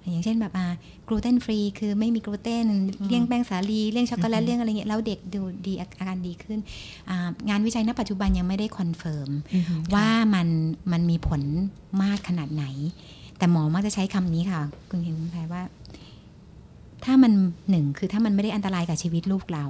[0.00, 0.66] อย่างเช่นแบบอ่า
[1.08, 2.66] gluten free คือไม่มีกลูเตน
[3.06, 6.58] เลี่ยงแป้งสาลีเลี่ยงช็อกโกแลตเลี่ยงอะไรเงี้ยแล้วเด็กดูดีอาการดีขึ้น
[7.10, 10.48] อ่างานวิจัยณปัจจุบันยังไม่ได้ confirm อือฮึว่ามัน
[10.92, 11.42] มันมีผล
[12.02, 12.64] มากขนาดไหน
[13.38, 14.60] แต่หมอมักจะใช้คำนี้ค่ะ
[14.90, 15.62] คุณเห็นคุณแพรว่า
[17.04, 17.32] ถ้ามัน
[17.70, 19.66] หนึ่งคือถ้ามันไม่ได้อันตรายกับชีวิตลูกเรา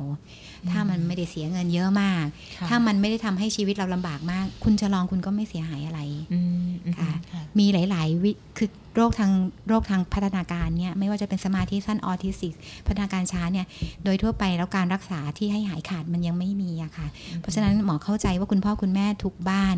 [0.71, 2.25] ถ้ามันไม่ได้เสียเงินเยอะมาก
[2.59, 6.01] ค่ะถ้ามันไม่ได้ทำให้ชีวิตเราลำบากมาก คุณจะลองคุณก็ไม่เสียหายอะไร
[6.33, 9.33] อืมอือฮึค่ะค่ะมีหลายๆวิคือโรคทาง
[9.69, 12.55] โรคทางพัฒนาการเนี่ยไม่ว่าจะเป็นสมาธิสั้นออทิสติก
[12.87, 13.67] พัฒนาการช้าเนี่ย
[14.05, 17.07] โดยทั่วไปแล้วการรักษาที่ให้หายขาดมันยังไม่มีอะค่ะ
[17.41, 19.77] เพราะฉะนั้นหมอเข้าใจว่าคุณพ่อคุณแม่ทุกบ้าน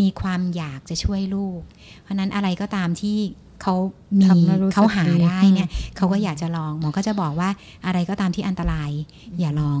[0.00, 1.60] มีความอยากจะช่วยลูก
[2.02, 3.18] เพราะฉะนั้นอะไรก็ตามที่
[3.62, 3.74] เขา
[4.20, 7.50] มีทำแล้วรู้สึกเขาหาดีได้เนี่ยเขาก็อยากจะลองหมอก็จะบอกว่า
[7.86, 8.90] อะไรก็ตามที่อันตราย
[9.38, 9.80] อย่าลอง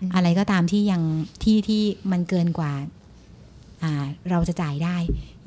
[0.00, 1.02] อืมอะไรก็ตามที่ยัง
[1.42, 2.72] ที่ที่มันเกินกว่า
[3.82, 3.92] อ่า
[4.30, 4.96] เราจะจ่ายได้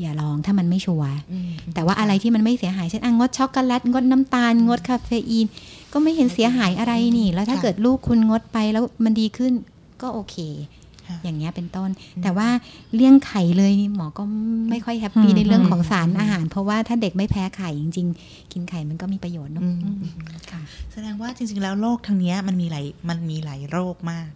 [0.02, 5.45] อย่าลองถ้ามันไม่ชัวร์อืมแต่ว่าอะไรที่มันไม่เสียหายเช่นอะงดช็อกโกแลตงดน้ำตาล งดคาเฟอีน
[5.93, 9.54] ก็ไม่เห็นเสียหายอะไรนี่ แล้วถ้าค่ะเกิดลูกคุณงดไปแล้วมันดีขึ้น
[10.02, 10.85] ก็โอเคค่ะ
[11.24, 11.89] อย่างเงี้ยเป็นต้น
[12.24, 12.48] แต่ว่า
[12.96, 14.24] เลี่ยงไข่เลยนี่หมอก็
[14.70, 20.13] ไม่ค่อย happy อืมในเรื่องของสารอาหาร เพราะว่าถ้าเด็กไม่แพ้ไข่จริง ๆ กินไข่มันก็มีประโยชน์เนอะอืมอืม
[20.52, 24.30] ค่ะแสดงว่าจริง ๆ แล้วโรคทางเนี้ยมันมีหลายมันมีหลายโรคมาก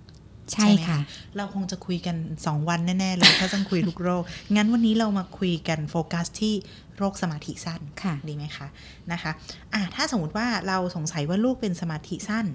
[0.54, 1.00] ใช่ไหมค่ะ
[1.38, 4.24] เราคงจะคุยกัน 2 วันแน่ ๆ เลย ถ้าต้องคุยทุกโรค
[4.56, 6.54] งั้นวันนี้เรามาคุยกันโฟกัสที่
[6.98, 8.68] โรคสมาธิสั้นค่ะดีไหมคะ
[9.12, 9.32] นะคะ
[9.74, 12.46] อะถ้าสมมติว่าเราสงสัยว่าลูกเป็นสมาธิสั้น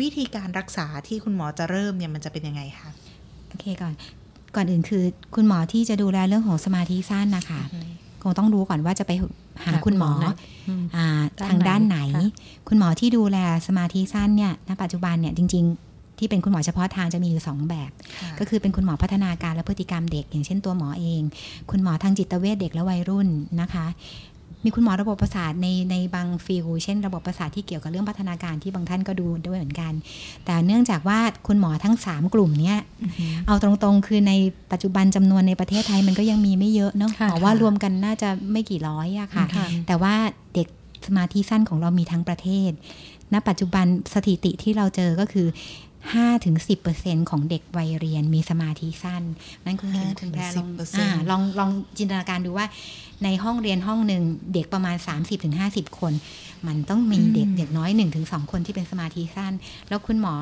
[0.00, 2.90] วิธีการรักษาที่คุณหมอจะเริ่มเนี่ยมันจะเป็นยังไงคะ
[3.50, 3.92] โอเคก่อน
[4.56, 5.02] ก่อนอื่นคือ
[5.34, 7.60] คุณหมอที่จะดูแลเรื่องของสมาธิสั้นนะคะ
[8.22, 9.28] คงต้องรู้ก่อนว่าจะไปหา
[9.66, 10.26] หาคุคุณณหหมมออไหน
[10.68, 11.06] อืมอ่า
[11.40, 12.24] ด้านทางด้านไหนไหนค่ะ
[12.68, 17.90] คุณหมอที่ดูแลสมาธิสั้นเนี่ยณปัจจุบันเนี่ยจริง ๆ ที่เป็นคุณหมอเฉพาะทางจะมีอยู่สองแบบ
[18.38, 21.22] ก็คือเป็นคุณหมอพัฒนาการและพฤติกรรมเด็ก อย่างเช่นตัวหมอเอง
[21.70, 23.28] คุณหมอทางจิตเวชเด็กและวัยรุ่น
[23.60, 23.86] นะคะ
[24.64, 29.92] มีคุณหมอระบบประสาทในในบางฟิลเช่นระบบประสาทที่เกี่ยวกับเรื่องพัฒนาการที่บางท่านก็ดูด้วยเหมือนกัน
[30.44, 32.78] แต่เนื่องจากว่าคุณหมอทั้ง 3 กลุ่มเนี้ย
[33.46, 34.32] เอาตรงๆ คือใน
[34.72, 40.14] ปัจจุบันจำนวนในประเทศไทยมันก็ยังมีไม่เยอะเนาะค่ะหมอว่ารวมกันน่าจะไม่กี่ร้อยอะค่ะค่ะ แต่ว่า
[40.54, 40.68] เด็ก
[41.06, 42.70] สมาธิสั้นของเรามีทั้งประเทศ
[43.32, 45.46] ณปัจจุบันสถิติที่เราเจอก็คือ
[46.02, 49.22] 5-10%ของเด็กวัยเรียนมีสมาธิสั้น
[49.64, 52.66] นั่นคุณเห็นคุณแพรลอง5-10%อ่าลองลองจินตนาการดูว่า
[53.24, 54.22] ในห้องเรียนห้องหนึ่ง
[54.54, 54.96] เด็กประมาณ
[55.46, 56.12] 30-50 คน
[56.66, 59.52] มันต้องมีเด็กอย่างน้อย 1-2 คนที่เป็นสมาธิสั้น
[59.88, 60.34] แล้วคุณหมอ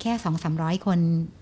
[0.00, 0.12] แค่
[0.50, 0.98] 2-300คน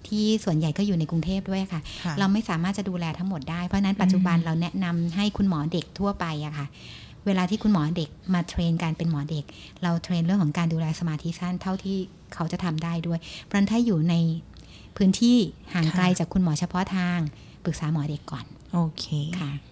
[0.08, 6.66] ที่ส่วนใหญ่ก็อยู่ในกรุงเทพด้วยค่ะค่ะ เราไม่สามารถจะดูแลทั้งหมดได้ เพราะฉะนั้นปัจจุบันเราแนะนำให้คุณหมอเด็กทั่วไปอะค่ะ
[7.26, 9.44] เวลาที่คุณหมอเด็กมาเทรนการเป็นหมอเด็ก
[9.82, 11.98] เราเทรนเรื่องของการดูแลสมาธิสั้นเท่าที่
[12.34, 14.14] เขาจะทำได้ด้วยเพราะฉะนั้นถ้าอยู่ใน
[14.96, 15.36] พื้นที่
[15.74, 17.18] ห่างไกลค่ะจากคุณหมอเฉพาะทาง
[17.64, 19.06] ปรึกษาหมอเด็กก่อน โอเค
[19.40, 19.71] ค่ะค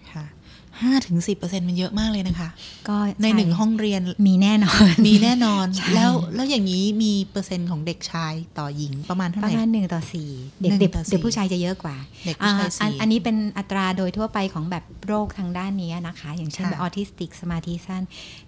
[0.81, 2.49] ห้าถึงสิบเปอร์เซ็นมันเยอะมากเลยนะคะ
[2.87, 10.29] ก็ในหนึ่งห้องเรียนมีแน่นอน มีแน่นอนใช่แล้วแล้วอย่างนี้มีเปอร์เซ็นต์ของเด็กชายต่อหญิงประมาณเท่าปไหระร่มาณหนึ่งต่อสี่
[10.61, 18.03] เด็กหนึ่งเด็กต่อสี่เด็กผู้ชายจะเยอะกว่า เด็กผู้ชายอ่าอันสี่อันนี้เป็นอัตราโดยทั่วไปของแบบโรคทางด้านนี้นะคะ อย่างเช่นค่ะแบบออทิสติกสมาธิสั้น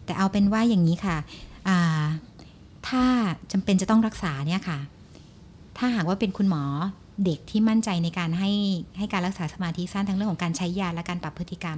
[0.06, 1.18] แต่เอาเป็นว่าอย่างนี้ค่ะ
[1.68, 2.04] อ่า
[2.88, 3.04] ถ้า
[3.52, 4.80] จำเป็นจะต้องรักษาเนี่ยค่ะ
[5.78, 6.64] ถ้าหากว่าเป็นคุณหมอ
[7.26, 8.52] เด็กที่มั่นใจในการให้
[8.98, 11.78] ให้การรักษาสมาธิสั้นทั้งเรื่องของการใช้ยาและการปรับพฤติกรรม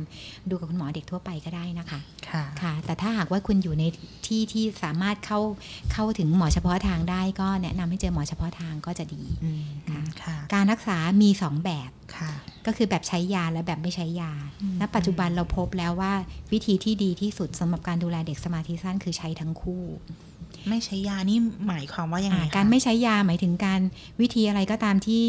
[0.50, 3.84] ดูกับคุณหมอเด็กทั่วไปก็ได้นะคะค่ะค่ะ แต่ถ้าหากว่าคุณอยู่ใน
[4.28, 5.40] ที่ที่สามารถเข้า
[5.94, 12.32] เข้าถึงหมอเฉพาะทางได้ก็แนะนำให้เจอหมอเฉพาะทางก็จะดีอืมค่ะค่ะการรักษามี 2 แบบค่ะ
[12.66, 14.32] ก็คือแบบใช้ยาและแบบไม่ใช้ยา
[14.80, 16.14] ณ ปัจจุบันเราพบแล้วว่า
[16.52, 19.84] วิธีที่ดีที่สุดสำหรับการดูแลเด็กสมาธิสั้นคือใช้ทั้งคู่
[20.70, 23.82] ไม่ใช้ยานี่หมายความว่ายังไงอ่าคะการไม่ใช้ยาหมายถึงการ
[24.22, 25.26] วิธีอะไรก็ตามที่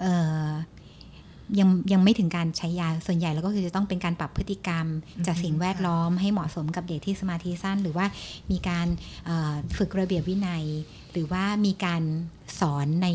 [0.00, 0.14] เอ่
[0.48, 0.50] อ
[1.60, 4.86] ยังยังไม่ถึงการใช้ยาส่วนใหญ่แล้วก็คือจะต้องเป็นการปรับพฤติกรรม
[5.26, 8.06] จากสิ่งแวดล้อมให้เหมาะสมกับเด็กที่สมาธิสั้น หรือว่า
[8.50, 8.86] มีการ
[9.26, 10.64] เอ่อฝึกระเบียบวินัย
[11.12, 12.02] หรือว่ามีการ
[12.60, 13.08] สอนใน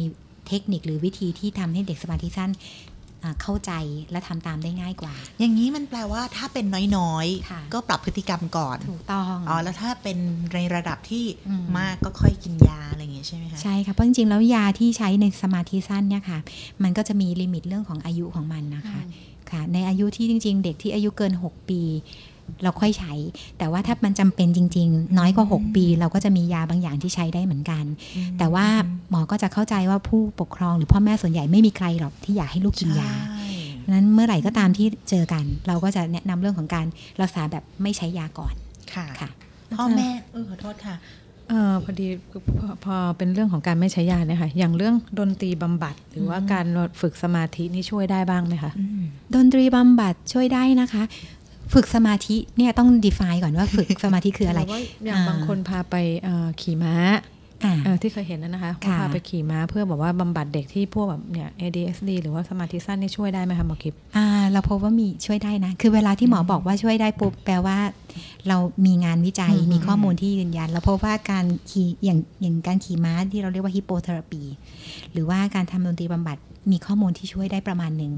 [0.48, 2.93] เทคนิคหรือวิธีที่ทำให้เด็กสมาธิสั้นอ่า
[3.42, 3.72] เข้าใจ
[4.12, 6.66] และทำตามได้ง่ายกว่า อย่างนี้มันแปลว่าถ้าเป็น
[6.98, 10.18] น้อยค่ะๆก็ปรับพฤติกรรมก่อนถูกต้องอ๋อแล้วถ้าเป็น
[10.54, 16.40] ในระดับที่อืมมากก็ค่อยกินยาอะไรอย่างเงี้ยใช่ไหมคะใช่ค่ะเพราะจริงๆแล้วยาที่ใช้ในสมาธิสั้นเนี่ยค่ะ
[16.84, 19.02] มันก็จะมีลิมิตเรื่องของอายุของมันนะคะ
[19.52, 21.82] ค่ะในอายุที่จริง ๆ เด็กที่อายุเกิน 6 ปี
[22.64, 23.14] เราค่อยใช้
[23.58, 27.84] แต่ว่าถ้ามันจำเป็นจริง ๆ น้อยกว่า 6 ปี เราก็จะมียาบางอย่างที่ใช้ได้เหมือนกัน
[28.38, 28.66] แต่ว่า
[29.10, 36.86] หมอก็จะเข้าใจว่าผู้ปกครองหรือพ่อแม่ส่วนใหญ่ไม่มีใครหรอกที่อยากให้ลูกกินยาใช่นั้นเมื่อไหร่ก็ตามที่เจอกัน เราก็จะแนะนำเรื่องของการ
[37.22, 38.54] รักษาแบบไม่ใช้ยาก่อน
[38.94, 39.30] ค่ะค่ะ
[39.78, 40.96] พ่อแม่เออขอโทษค่ะ
[41.50, 42.08] เออพอดี
[42.60, 46.66] พอพอเป็นเรื่องของการไม่ใช้ยาเนี่ยค่ะอย่างเรื่องดนตรีบำบัด หรือว่าการ
[47.02, 48.72] ฝึกสมาธินี่ช่วยได้บ้างไหมคะ
[49.36, 51.04] ดนตรีบำบัดช่วยได้นะคะ
[51.74, 56.96] ฝึกสมาธิเนี่ยต้อง define ก่อนว่าฝึกสมาธิคืออะไรหว่าอย่างอ่าบางคนพาไปเอ่อขี่ม้า
[57.66, 67.78] อ่าเออที่เคยเห็นนะนะคะเขาค่ะพาไปขี่ม้าเพื่อแบบว่าบำบัดเด็กที่พวกแบบเนี่ย ADHD หรือว่าสมาธิสั้นนี่ช่วยได้ไหมคะหมอคิปอ่าเราพบว่ามีช่วยได้นะ คือเวลาที่หมอบอกว่าช่วยได้ปุ๊บแปลว่า
[68.48, 74.42] เรามีงานวิจัยอืมมีข้อมูลที่ยืนยัน แล้วพบว่าการขี่อย่างอย่างการขี่ม้าที่เราเรียกว่าฮิปโปเทอราปี
[75.12, 76.38] หรือว่าการทำดนตรีบำบัด
[76.72, 78.14] มีข้อมูลที่ช่วยได้ประมาณหนึ่ง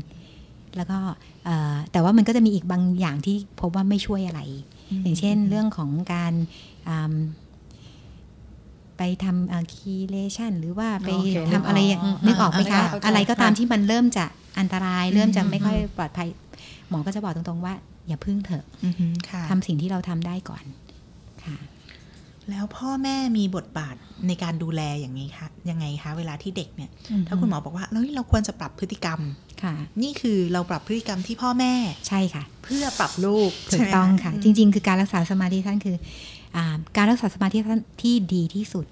[0.75, 0.97] แล้วก็
[1.45, 4.41] เอ่อแต่ว่ามันก็จะมีอีกบางอย่างที่พบว่าไม่ช่วยอะไร
[5.03, 6.33] อย่างเช่นเรื่องของการ
[6.89, 7.13] อืม
[8.97, 14.25] ไปทำคีเลชันหรือว่าไปโอเคทำอะไรอย่างนึกออกนึกออกไหมคะเข้าใจอะไรก็ตามค่ะที่มันเริ่มจะ
[14.59, 16.27] อันตราย เริ่มจะอืมไม่ค่อยปลอดภัย
[16.89, 17.73] หมอก็จะบอกตรงๆว่า
[18.07, 20.63] อย่าพึ่งเถอะอือหือค่ะทำสิ่งที่เราทำได้ก่อน
[21.45, 21.57] ค่ะ
[22.49, 23.95] แล้วพ่อแม่มีบทบาท
[24.27, 26.89] ในการดูแลอย่างนี้คะยังไงคะเวลาที่เด็กเนี่ย
[27.27, 29.44] ถ้าคุณหมอบอกว่าเฮ้ยเราควรจะปรับพฤติกรรมค่ะ
[30.03, 31.73] นี่คือเราปรับพฤติกรรมที่พ่อแม่
[32.07, 35.97] ใช่ค่ะ เพื่อปรับลูกถูใช่กไหมต้องค่ะมจริง ๆ คือการรักษาสมาธิสั้นคือ
[36.55, 38.85] อาการรักษาสมาธิสั้นที่ดีที่สุด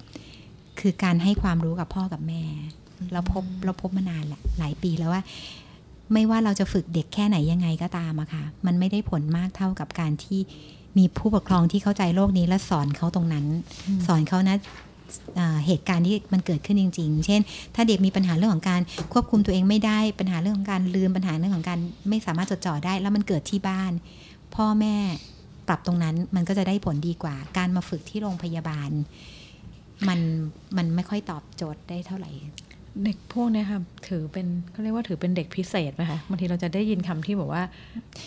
[0.79, 2.43] คือการให้ความรู้กับพ่อกับแม่
[3.13, 5.21] เราพบเราพบมานานแหละหลายปีแล้วว่า
[6.13, 10.39] ไม่ว่าเราจะฝึกเด็กแค่ไหนยังไงก็ตามอะค่ะ มันไม่ได้ผลมากเท่ากับการที่
[10.97, 13.45] มีผู้ปกครองที่เข้าใจโลกนี้และสอนเขาตรงนั้น
[14.07, 14.57] สอนเขานะอ่า
[15.65, 17.41] เหตุการณ์ที่มันเกิดขึ้นจริง ๆ เช่น
[17.75, 18.81] ถ้าเด็กมีปัญหาเรื่องของการ
[19.13, 23.91] ควบคุมตัวเองไม่ได้ปัญหาเรื่องของการลืมปัญหาเรื่องของการไม่สามารถจดจ่อได้ แล้วมันเกิดที่บ้าน
[24.55, 24.95] พ่อแม่
[25.67, 28.89] ปรับตรงนั้นมันก็จะได้ผลดีกว่า การมาฝึกที่โรงพยาบาล
[30.07, 30.19] มัน
[30.77, 32.31] มันไม่ค่อยตอบโจทย์ได้เท่าไหร่
[33.03, 37.63] เด็กพวกเนี้ยค่ะถือเป็นเขาเรียกว่าถือเป็นเด็กพิเศษไหมคะบางทีเราจะได้ยินคำที่บอกว่า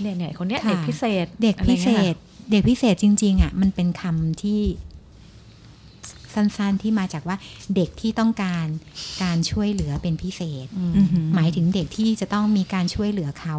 [0.01, 2.15] เนี่ยเนี่ยคนเนี้ยค่ะเด็กพิเศษ เด็กอะไรพิงี้ยเศค่ะษ
[2.51, 4.61] เด็กพิเศษจริงๆอะมันเป็นคำที่
[6.37, 7.37] สั้น ๆ ที่มาจากว่า
[7.77, 8.67] เด็กที่ต้องการ
[9.23, 13.57] การช่วยเหลือเป็นพิเศษอืมอือหือหมายถึงเด็กที่จะต้องมีการช่วยเหลือเขา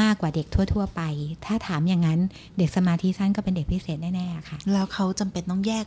[0.00, 1.02] มากกว่าเด็กทั่ว ๆ ไป
[1.44, 2.20] ถ้าถามอย่างนั้น
[2.58, 5.86] เด็กสมาธิสั้นก็เป็นเด็กพิเศษแน่ๆค่ะ แล้วเขาจำเป็นต้องแยก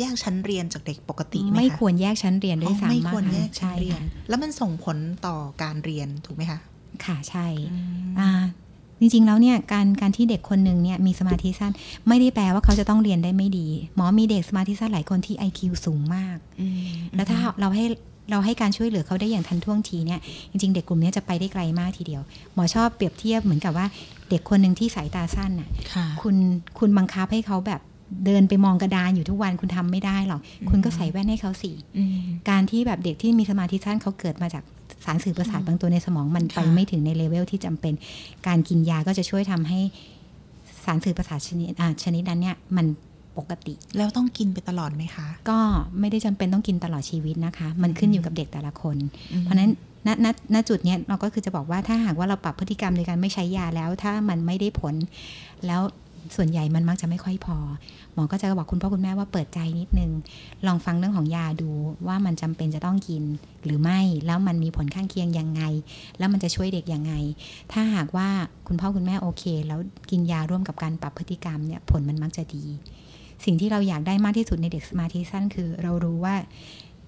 [0.00, 6.58] แยกชั้นเรียนจากเด็กปกติไหมคะไม่ควรแยกชั้นเรียนด้วยอ๋อไม่ซ้ำควรอะแยค่ะกชั้นใช่เรียนค่ะแล้วมันส่งผลต่อการเรียนถูกไหมคะ
[7.04, 7.46] ค่ะใช่
[8.20, 8.30] อ่า
[9.02, 11.72] จริงๆแล้วเนี่ยการการที่เด็กคนหนึ่งเนี่ยมีสมาธิสั้น
[12.08, 16.36] ไม่ได้แปลว่าเขาจะต้องเรียนได้ไม่ดี หมอมีเด็กสมาธิสั้นหลายคนที่ IQ สูงมาก
[17.14, 17.84] แล้วถ้าเราให้
[18.30, 22.22] เราให้การช่วยเหลือเขาได้อย่างทันท่วงทีเนี่ยจริงๆ เด็กกลุ่มนี้จะไปได้ไกลมากทีเดียว
[22.54, 23.86] หมอชอบเปรียบเทียบเหมือนกับว่า
[24.30, 26.36] เด็กคนหนึ่งที่สายตาสั้นน่ะค่ะคุณ
[26.78, 27.80] คุณบังคับให้เขาแบบ
[28.26, 32.18] เดินไปมองกระดานอยู่ทุกวันคุณทำไม่ได้หรอก คุณก็ใส่แว่นให้เขาสิอืม
[32.50, 34.64] การที่แบบเด็กที่มีสมาธิสั้นเขาเกิดมาจาก
[35.04, 37.94] สารสื่อประสาทบางตัวในสมองมันไปค่ะไม่ถึงในเลเวลที่จำเป็น
[38.46, 39.80] การกินยาก็จะช่วยทำให้
[40.84, 42.86] สารสื่อประสาทชนิดอ่าชนิดนั้นเนี่ยมัน
[43.38, 45.58] ปกติ แล้วต้องกินไปตลอดไหมคะ ก็
[46.00, 48.96] ไม่ได้จำเป็นต้องกินตลอดชีวิตนะคะ มันขึ้นอยู่กับเด็กแต่ละคน
[49.32, 49.70] อืมเพราะฉะนั้น
[50.06, 54.94] ณณณจุดเนี้ยเราก็คือจะบอกว่าถ้าหากว่าเราปรับพฤติกรรมโดยการไม่ใช้ยาแล้ว ถ้ามันไม่ได้ผล
[55.66, 55.80] แล้ว
[56.36, 57.58] ส่วนใหญ่มันมักจะไม่ค่อยพอ
[58.14, 60.10] หมอก็จะบอกคุณพ่อคุณแม่ว่าเปิดใจนิดนึง
[60.66, 61.70] ลองฟังเรื่องของยาดู
[62.06, 63.22] ว่ามันจำเป็นจะต้องกิน
[63.64, 65.62] หรือไม่แล้วมันมีผลข้างเคียงยังไง
[66.18, 67.12] แล้วมันจะช่วยเด็กยังไง
[67.72, 68.28] ถ้าหากว่า
[68.68, 69.80] คุณพ่อคุณแม่โอเค แล้ว
[70.10, 72.64] กินยาร่วมกับการปรับพฤติกรรมเนี่ยผลมันมักจะดี
[73.44, 76.34] สิ่งที่เราอยากได้มากที่สุดในเด็กสมาธิสั้นคือ เรารู้ว่า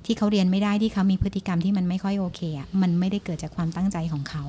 [0.07, 4.44] ที่เขาเรียนไม่ได้ที่เขามีพฤติกรรมที่มันไม่ค่อยโอเคอะมันไม่ได้เกิดจากความตั้งใจของเขา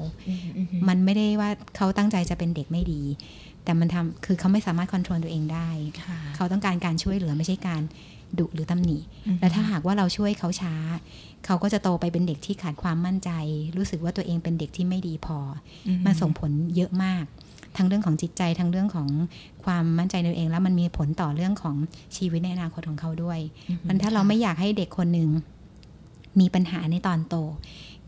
[0.88, 3.02] มันไม่ได้ว่าเขาตั้งใจจะเป็นเด็กไม่ดี
[3.66, 5.70] แต่มันทำคือเขาไม่สามารถควบคุมตัวเองได้
[6.04, 7.82] ค่ะเขาต้องการการช่วยเหลือไม่ใช่การ
[8.40, 8.98] ดุหรือตำหนิ
[9.28, 10.76] อืมและถ้าหากว่าเราช่วยเขาช้า
[11.46, 13.32] เขาก็จะโตไปเป็นเด็กที่ขาดความมั่นใจ
[13.78, 15.38] รู้สึกว่าตัวเองเป็นเด็กที่ไม่ดีพอ
[15.88, 17.26] อมันส่งผลเยอะมาก
[17.78, 19.08] ทั้งเรื่องของจิตใจ ทั้งเรื่องของ
[19.66, 21.76] ความมั่นใจในตัวเอง แล้วมันมีผลต่อเรื่องของ
[22.18, 23.40] ชีวิตในอนาคตของเขาด้วย
[23.88, 25.30] มันถ้าเราไม่อยากให้เด็กคนหนึ่ง
[26.40, 27.36] มีปัญหาในตอนโต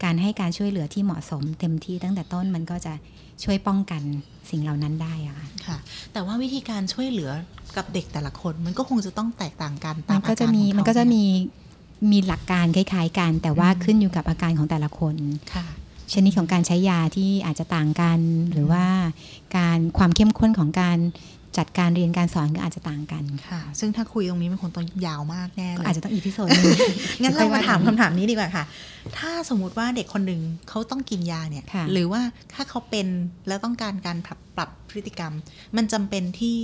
[0.04, 2.94] การให้การช่วยเหลือที่เหมาะสมเต็มที่ตั้งแต่ต้นมันก็จะ
[3.44, 4.02] ช่วยป้องกัน
[4.50, 5.78] สิ่งเหล่านั้นได้อะค่ะค่ะ
[6.14, 7.32] แต่ว่าวิธีการช่วยเหลือ
[7.78, 11.24] กับเด็กแต่ละคนมันก็คงจะต้องแตกต่างกันตามัมนก็จะอาารมีของเขามันก็จะไหมี
[12.12, 15.16] มีหลักการคล้ายๆกันแต่ว่าอืมขึ้นอยู่กับอาการของแต่ละคน
[15.54, 15.66] ค่ะ
[16.14, 18.20] ชนิดของการใช้ยาที่อาจจะต่างกัน
[18.52, 18.86] หรือว่า
[19.58, 20.98] การความเข้มข้นของการ
[21.58, 26.66] จัดการเรียนการสอนก็อาจจะต่างกันค่ะ ซึ่งถ้าคุยตรงนี้มันคงต้องยาวมากแน่เลก็ยอาจจะต้อง episodeหนึง
[27.22, 28.64] งั้นเรามาถามค่อยว่ากันคำถามนี้ดีกว่าค่ะ
[29.18, 32.22] ถ้าสมมุติว่าเด็กคนหนึ่งเขาต้องกินยาเนี่ยค่ะหรือว่า
[32.54, 33.08] ถ้าเขาเป็น
[33.48, 35.34] แล้วต้องการการปรับปรับพฤติกรรม
[35.76, 36.58] มันจำเป็นที่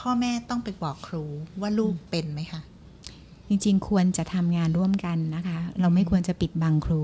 [0.00, 1.24] พ่อแม่ต้องไปบอกครู
[1.60, 2.62] ว่าลูกเป็นไหมคะ
[3.48, 7.02] จริงๆ ควรจะทำงานร่วมกันนะคะ เราไม่ควรจะปิดบังครู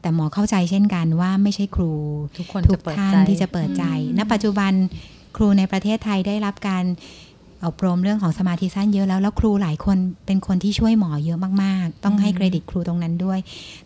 [0.00, 1.92] แต่หมอเข้าใจเช่นกันว่าไม่ใช่ครู
[2.38, 3.84] ทุกคนทุจะกเปิดท่านใจที่จะเปิดใจ
[4.18, 4.72] ณ ปัจจุบัน
[5.36, 6.84] ครูในประเทศไทยได้รับการ
[7.66, 13.38] อบรมเรื่องของสมาธิสั้นเยอะแล้ว แล้วครูหลายคนเป็นคนที่ช่วยหมอเยอะมาก ๆ ต้องให้เครดิตครูตรงนั้นด้วย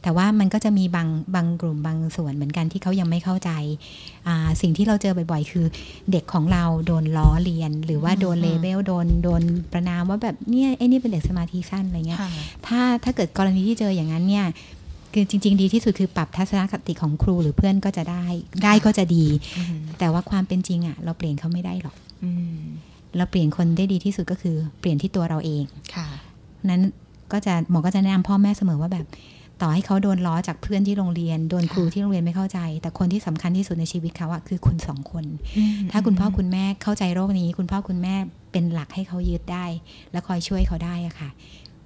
[0.02, 3.50] แต่ว่ามันก็จะมีบางบางกลุ่มบางส่วนเหมือนกันที่เขายังไม่เข้าใจ
[4.26, 5.66] อ่าสิ่งที่เราเจอบ่อย ๆ คือ
[6.10, 12.30] เด็กของเราโดนล้อเลียน หรือว่าโดนอืมเลเวลโดนโดนประนามว่าแบบเนี่ยไอ้นี่เป็นเด็กสมาธิสั้นอะไรเงี้ยค่ะ
[12.66, 14.46] ถ้าถ้าเกิดกรณีที่เจออย่างนั้นเนี่ย
[15.18, 18.24] คือจริง ๆ ดีที่สุดคือปรับทัศนคติของครูหรือเพื่อนก็จะได้
[18.64, 19.24] ได้ก็จะดี
[19.58, 22.60] อืมแต่ว่าความเป็นจริงอะ่ะ เราเปลี่ยนเขาไม่ได้หรอกอืม
[23.16, 25.62] เราเปลี่ยนคนได้ดีที่สุดก็คือเปลี่ยนที่ตัวเราเอง
[25.94, 26.06] ค่ะ
[26.70, 26.82] นั้น
[27.32, 29.06] ก็จะหมอก็จะแนะนำพ่อแม่เสมอว่าแบบ
[29.62, 35.24] ต่อให้เขาโดนล้อจากเพื่อนที่โรงเรียน โดนครูค่ะที่โรงเรียนไม่เข้าใจ แต่คนที่สำคัญที่สุดในชีวิตเขาอะคือคุณสองคน
[35.92, 38.14] ถ้าคุณพ่อคุณแม่เข้าใจโรคนี้ คุณพ่อคุณแม่
[38.52, 39.64] เป็นหลักให้เขายึดได้
[40.12, 41.30] และคอยช่วยเขาได้อะค่ะ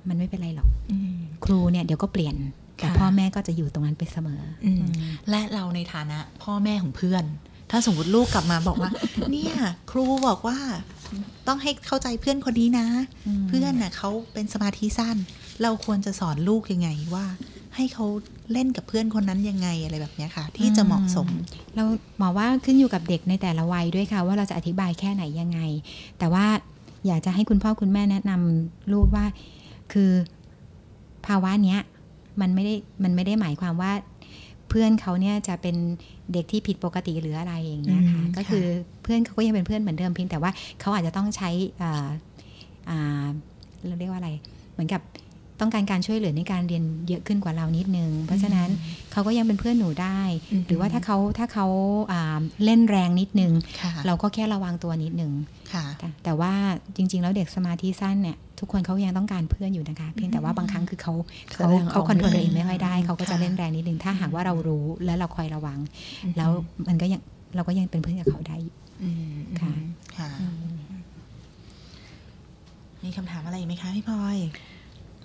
[0.08, 2.34] มันไม่เป็นไรหรอกอืมครูเนี่ยเดี๋ยวก็เปลี่ยน
[2.80, 4.84] แต่ค่ะพ่อแม่ก็จะอยู่ตรงนั้นไปเสมอออืม
[5.30, 7.24] และเราในฐานะพ่อแม่ของเพื่อน
[7.70, 8.90] ถ้าสมมติลูกกลับมาบอกว่า
[9.30, 9.54] เนี่ย
[9.90, 10.58] ครูบอกว่า
[11.46, 12.86] ต้องให้เข้าใจเพื่อนคนนี้นะ
[13.26, 15.16] อืมเพื่อนน่ะเขาเป็นสมาธิสั้น
[15.62, 17.26] เราควรจะสอนลูกยังไงว่า
[17.76, 18.06] ให้เขา
[18.52, 21.28] เล่นกับเพื่อนคนนั้นยังไงอะไรแบบเนี้ยค่ะ ที่จะเหมาะสม
[21.74, 21.84] เรา
[22.18, 25.60] หมอว่าขึ้นอยู่กับเด็กในแต่ละวัยด้วยค่ะ ว่าเราจะอธิบายแค่ไหนยังไง
[26.18, 26.46] แต่ว่า
[27.06, 29.26] อยากจะให้คุณพ่อคุณแม่แนะนำลูกว่า
[29.92, 30.10] คือ
[31.26, 31.80] ภาวะเนี้ย
[32.40, 32.74] มันไม่ได้
[33.04, 33.92] มันไม่ได้หมายความว่า
[34.68, 35.76] เพื่อนเขาเนี่ยจะเป็น
[36.32, 38.64] เด็กที่ผิดปกติหรืออะไรอย่างเงี้ยค่ะอืมก็คือ
[39.02, 40.50] เพื่อนเขาก็ยังเป็นเพื่อนเหมือนเดิมเพียงแต่ว่า
[40.80, 41.50] เขาอาจจะต้องใช้
[41.82, 42.08] อ่า
[42.90, 43.24] อ่า
[43.86, 44.30] เราเรียกว่าอะไร
[44.72, 45.00] เหมือนกับ
[45.60, 48.68] ต้องการการช่วยเหลือในการเรียนเยอะขึ้นกว่าเรานิดนึง เพราะฉะนั้น
[49.12, 50.20] เขาก็ยังเป็นเพื่อนหนูได้
[50.52, 51.66] อืมหรือว่าถ้าเขาถ้าเขา
[52.12, 55.32] อ่าเล่นแรงนิดนึงค่ะเราก็แค่ระวังตัวนิดนึง
[55.72, 56.52] ค่ะแต่แต่ว่า
[56.96, 61.12] จริง ๆ แล้วเด็กสมาธิสั้นเนี่ยทุกคนเขายังต้องการเพื่อนอยู่นะคะ เพียงแต่ว่าบางครั้งคือเขา
[61.52, 65.78] เขาแสดงออกเขาคอนโทรลไม่ตัวเองไม่ค่อยได้เขาก็จะค่ะเล่นแรงนิดนึงถ้าหากว่าเรารู้และเราคอยระวัง
[66.36, 66.50] แล้ว
[66.88, 67.20] มันก็ยัง
[67.56, 69.72] เราก็ยังเป็นเพื่อนกับเขาได้อยู่อืมค่ะ
[70.16, 70.30] ค่ะ
[73.04, 74.38] มีคำถามอะไรอีกไหมคะพี่พลอย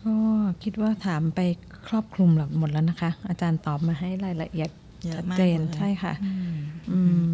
[0.06, 0.16] ก็
[0.64, 1.40] คิดว่าถามไป
[1.88, 4.70] ครอบคลุมหมดแล้วนะคะ อาจารย์ตอบมาให้รายละเอียด
[5.06, 6.56] เยอะชัดมากเจนเลยใช่ค่ะอืม
[6.92, 7.28] อืม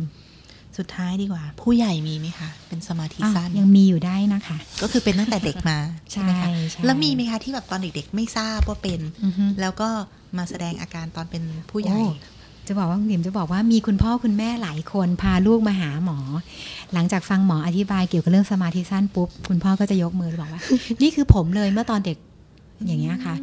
[0.78, 5.78] สุดท้ายดีกว่า ผู้ใหญ่มีไหมคะ เป็นสมาธิอะสั้นยังมีอยู่ได้นะคะ ก็คือเป็นตั้งแต่เด็กมา
[6.12, 9.90] ใช่ไหมคะใช่แล้วมีไหมคะที่แบบตอนเด็กๆ ไม่ทราบว่าเป็นอือฮึแล้วก็
[10.38, 12.04] มาแสดงอาการตอนเป็นผู้ใหญ่โอ้
[12.68, 16.18] จะบอกว่าคุณหนิมจะบอกว่ามีคุณพ่อคุณแม่หลายคนพาลูกมาหาหมอ
[16.94, 20.62] หลังจากฟังหมออธิบายเกี่ยวกับเรื่องสมาธิสั้นปุ๊บ คุณพ่อก็จะยกมือบอกว่า
[21.02, 22.18] นี่คือผมเลยเมื่อตอนเด็ก
[22.88, 23.36] อย่างเงี้ยค่ะ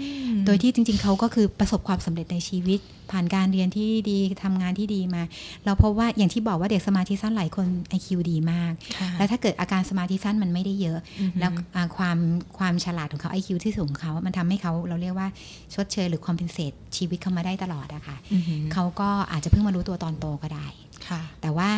[0.45, 5.23] โดยที่จริง ๆเขาก็คือประสบความสำเร็จในชีวิต ผ่านการเรียนที่ดีทำงานที่ดีมา
[5.65, 7.67] เราพบว่าอย่างที่บอกว่าเด็กสมาธิสั้นหลายคน
[7.99, 12.19] IQ ดีมากค่ะแล้วถ้าเกิดอาการสมาธิสั้นมันไม่ได้เยอะอือฮึแล้วอ่าความ
[12.59, 15.29] ความฉลาดของเขา IQ ที่สูงของเขา มันทำให้เขาเราเรียกว่า
[15.75, 20.67] ชดเชยหรือคอมเพนเซตชีวิตเขามาได้ตลอดอะค่ะอือหือเขาก็อาจจะเพิ่งมารู้ตัวตอนโตก็ได้
[21.09, 21.71] ค่ะแต่ว่า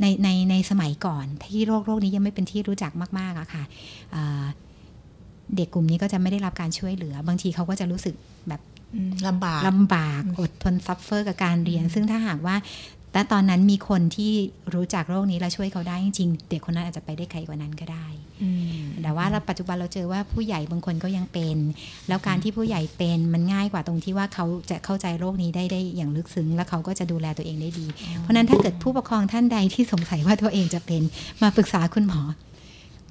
[0.00, 3.64] ในในในสมัยก่อนที่โรคโรคนี้ยังไม่เป็นที่รู้จักมากๆอะค่ะ
[4.14, 4.44] อ่า
[5.56, 8.14] เด็กกลุ่มนี้ก็จะไม่ได้รับการช่วยเหลือ บางทีเขาก็จะรู้สึก
[8.48, 8.60] แบบ
[8.94, 12.56] อืมลำบากลำบาก อดทน suffer กับการเรียน ซึ่งถ้าหากว่า
[13.12, 14.32] แต่ตอนนั้นมีคนที่
[14.74, 18.06] รู้จักโรคนี้แล้วช่วยเขาได้จริงๆเด็กคนนั้นอาจจะไปได้ไกลกว่านั้นก็ได้
[18.42, 21.56] อืมแต่ว่าเราปัจจุบันเราเจอว่าผู้ใหญ่บางคนก็ยังเป็น
[22.08, 27.86] แล้วการที่ผู้ใหญ่เป็นมันง่ายกว่าตรงที่ว่าเขาจะเข้าใจโรคนี้ได้ได้อย่างลึกซึ้ง แล้วเขาก็จะดูแลตัวเองได้ดี
[28.20, 31.02] เพราะฉะนั้นถ้าเกิดผู้ปกครองท่านใดที่สงสัยว่าตัวเองจะเป็น
[31.42, 32.20] มาปรึกษาคุณหมอ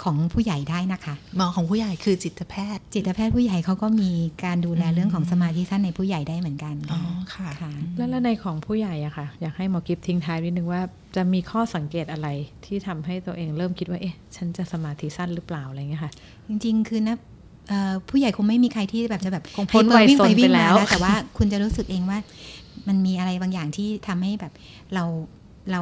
[0.03, 4.11] ของผู้ใหญ่ได้นะคะหมอของผู้ใหญ่คือจิตแพทย์ จิตแพทย์ผู้ใหญ่เขาก็มี
[4.45, 6.99] การดูแลเรื่องของสมาธิสั้นในผู้ใหญ่ได้เหมือนกันอ๋อ
[7.33, 10.81] ค่ะค่ะแล้วแล้วในของผู้ใหญ่อะค่ะ อยากให้หมอกิฟทิ้งท้ายนิดนึงว่า
[11.15, 12.27] จะมีข้อสังเกตอะไร
[12.65, 16.11] ที่ทำให้ตัวเองเริ่มคิดว่าเอ๊ะฉันจะสมาธิสั้นหรือเปล่าอะไรเงี้ยค่ะ
[16.47, 17.15] จริง ๆ คือนะ
[17.69, 22.17] เอ่อผู้ใหญ่คงไม่มีใครที่แบบจะแบบคงพ้นให้เปิดวัยวิ่งซนไปวิ่งไปแล้มาวนะแต่ว่าคุณจะรู้สึกเองว่า
[22.87, 24.53] มันมีอะไรบางอย่างที่ทำให้แบบ
[24.93, 25.03] เรา
[25.71, 25.81] เรา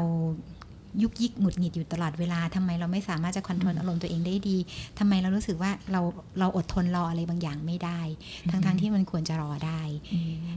[1.04, 4.58] ยุกยิกหงุดหงิดอยู่ตลอดเวลาทำไมเราไม่สามารถจะ control อารมณ์ตัวเองได้ดี
[5.00, 6.02] ทำไมเรารู้สึกว่าเรา
[6.40, 8.02] เราอดทนรออะไรบางอย่างไม่ได้
[8.50, 9.82] ทั้งๆที่มันควรจะรอได้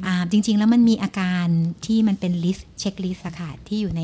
[0.06, 1.46] อ่าจริง ๆ แล้วมันมีอาการ
[1.86, 4.02] ที่มันเป็น list checklist อะค่ะที่อยู่ใน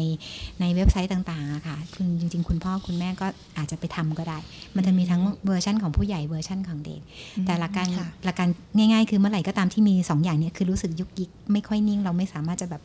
[0.61, 3.27] ในเว็บไซต์ต่างๆอะค่ะคุณจริง ๆ คุณพ่อคุณแม่ก็
[3.59, 4.39] อาจจะไปทำก็ได้
[4.77, 7.01] มันจะมีทั้งเวอร์ชั่นของผู้ใหญ่เวอร์ชั่นของเด็ก
[7.47, 8.49] แต่หลักการค่ะหลักการ
[8.79, 12.83] ง่าย ๆ คือเมื่อไหร่ก็ตามที่มีสองอย่างเนี้ยคือรู้สึกยุกยิกไม่ค่อยนิ่งเราไม่สามารถจะแบบ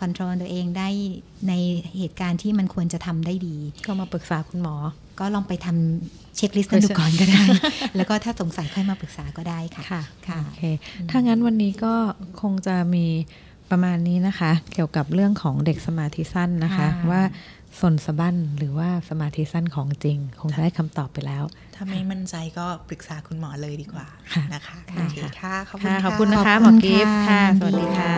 [0.00, 0.88] control ตัวเองได้
[1.48, 1.52] ใน
[1.98, 4.76] เหตุการณ์ที่มันควรจะทำได้ดี ก็มาปรึกษาคุณหมอ
[5.20, 7.42] ก็ลองไปทำ checklist กันดูก่อนก็ได้
[7.96, 10.62] แล้วก็ถ้าสงสัยค่อยมาปรึกษาก็ได้ค่ะ ค่ะค่ะโอเค
[11.10, 11.94] ถ้างั้นวันนี้ก็
[12.42, 13.06] คงจะมี
[13.70, 17.22] ประมาณนี้นะคะ เกี่ยวกับเรื่องของเด็กสมาธิสั้นนะคะค่ะว่า
[17.80, 21.42] ซนสะบั้นหรือว่าสมาธิสั้นของจริง คงจะได้คำตอบไปแล้ว
[21.74, 28.16] ถ้าไม่มั่นใจก็ปรึกษาคุณหมอเลยดีกว่าค่ะนะคะค่ะโอเคค่ะ ขอบคุณค่ะค่ะขอบคุณนะคะขอบหมคุอณกิฟต์ค่ะค่ะ สวัสดีดีค่ะค่ะ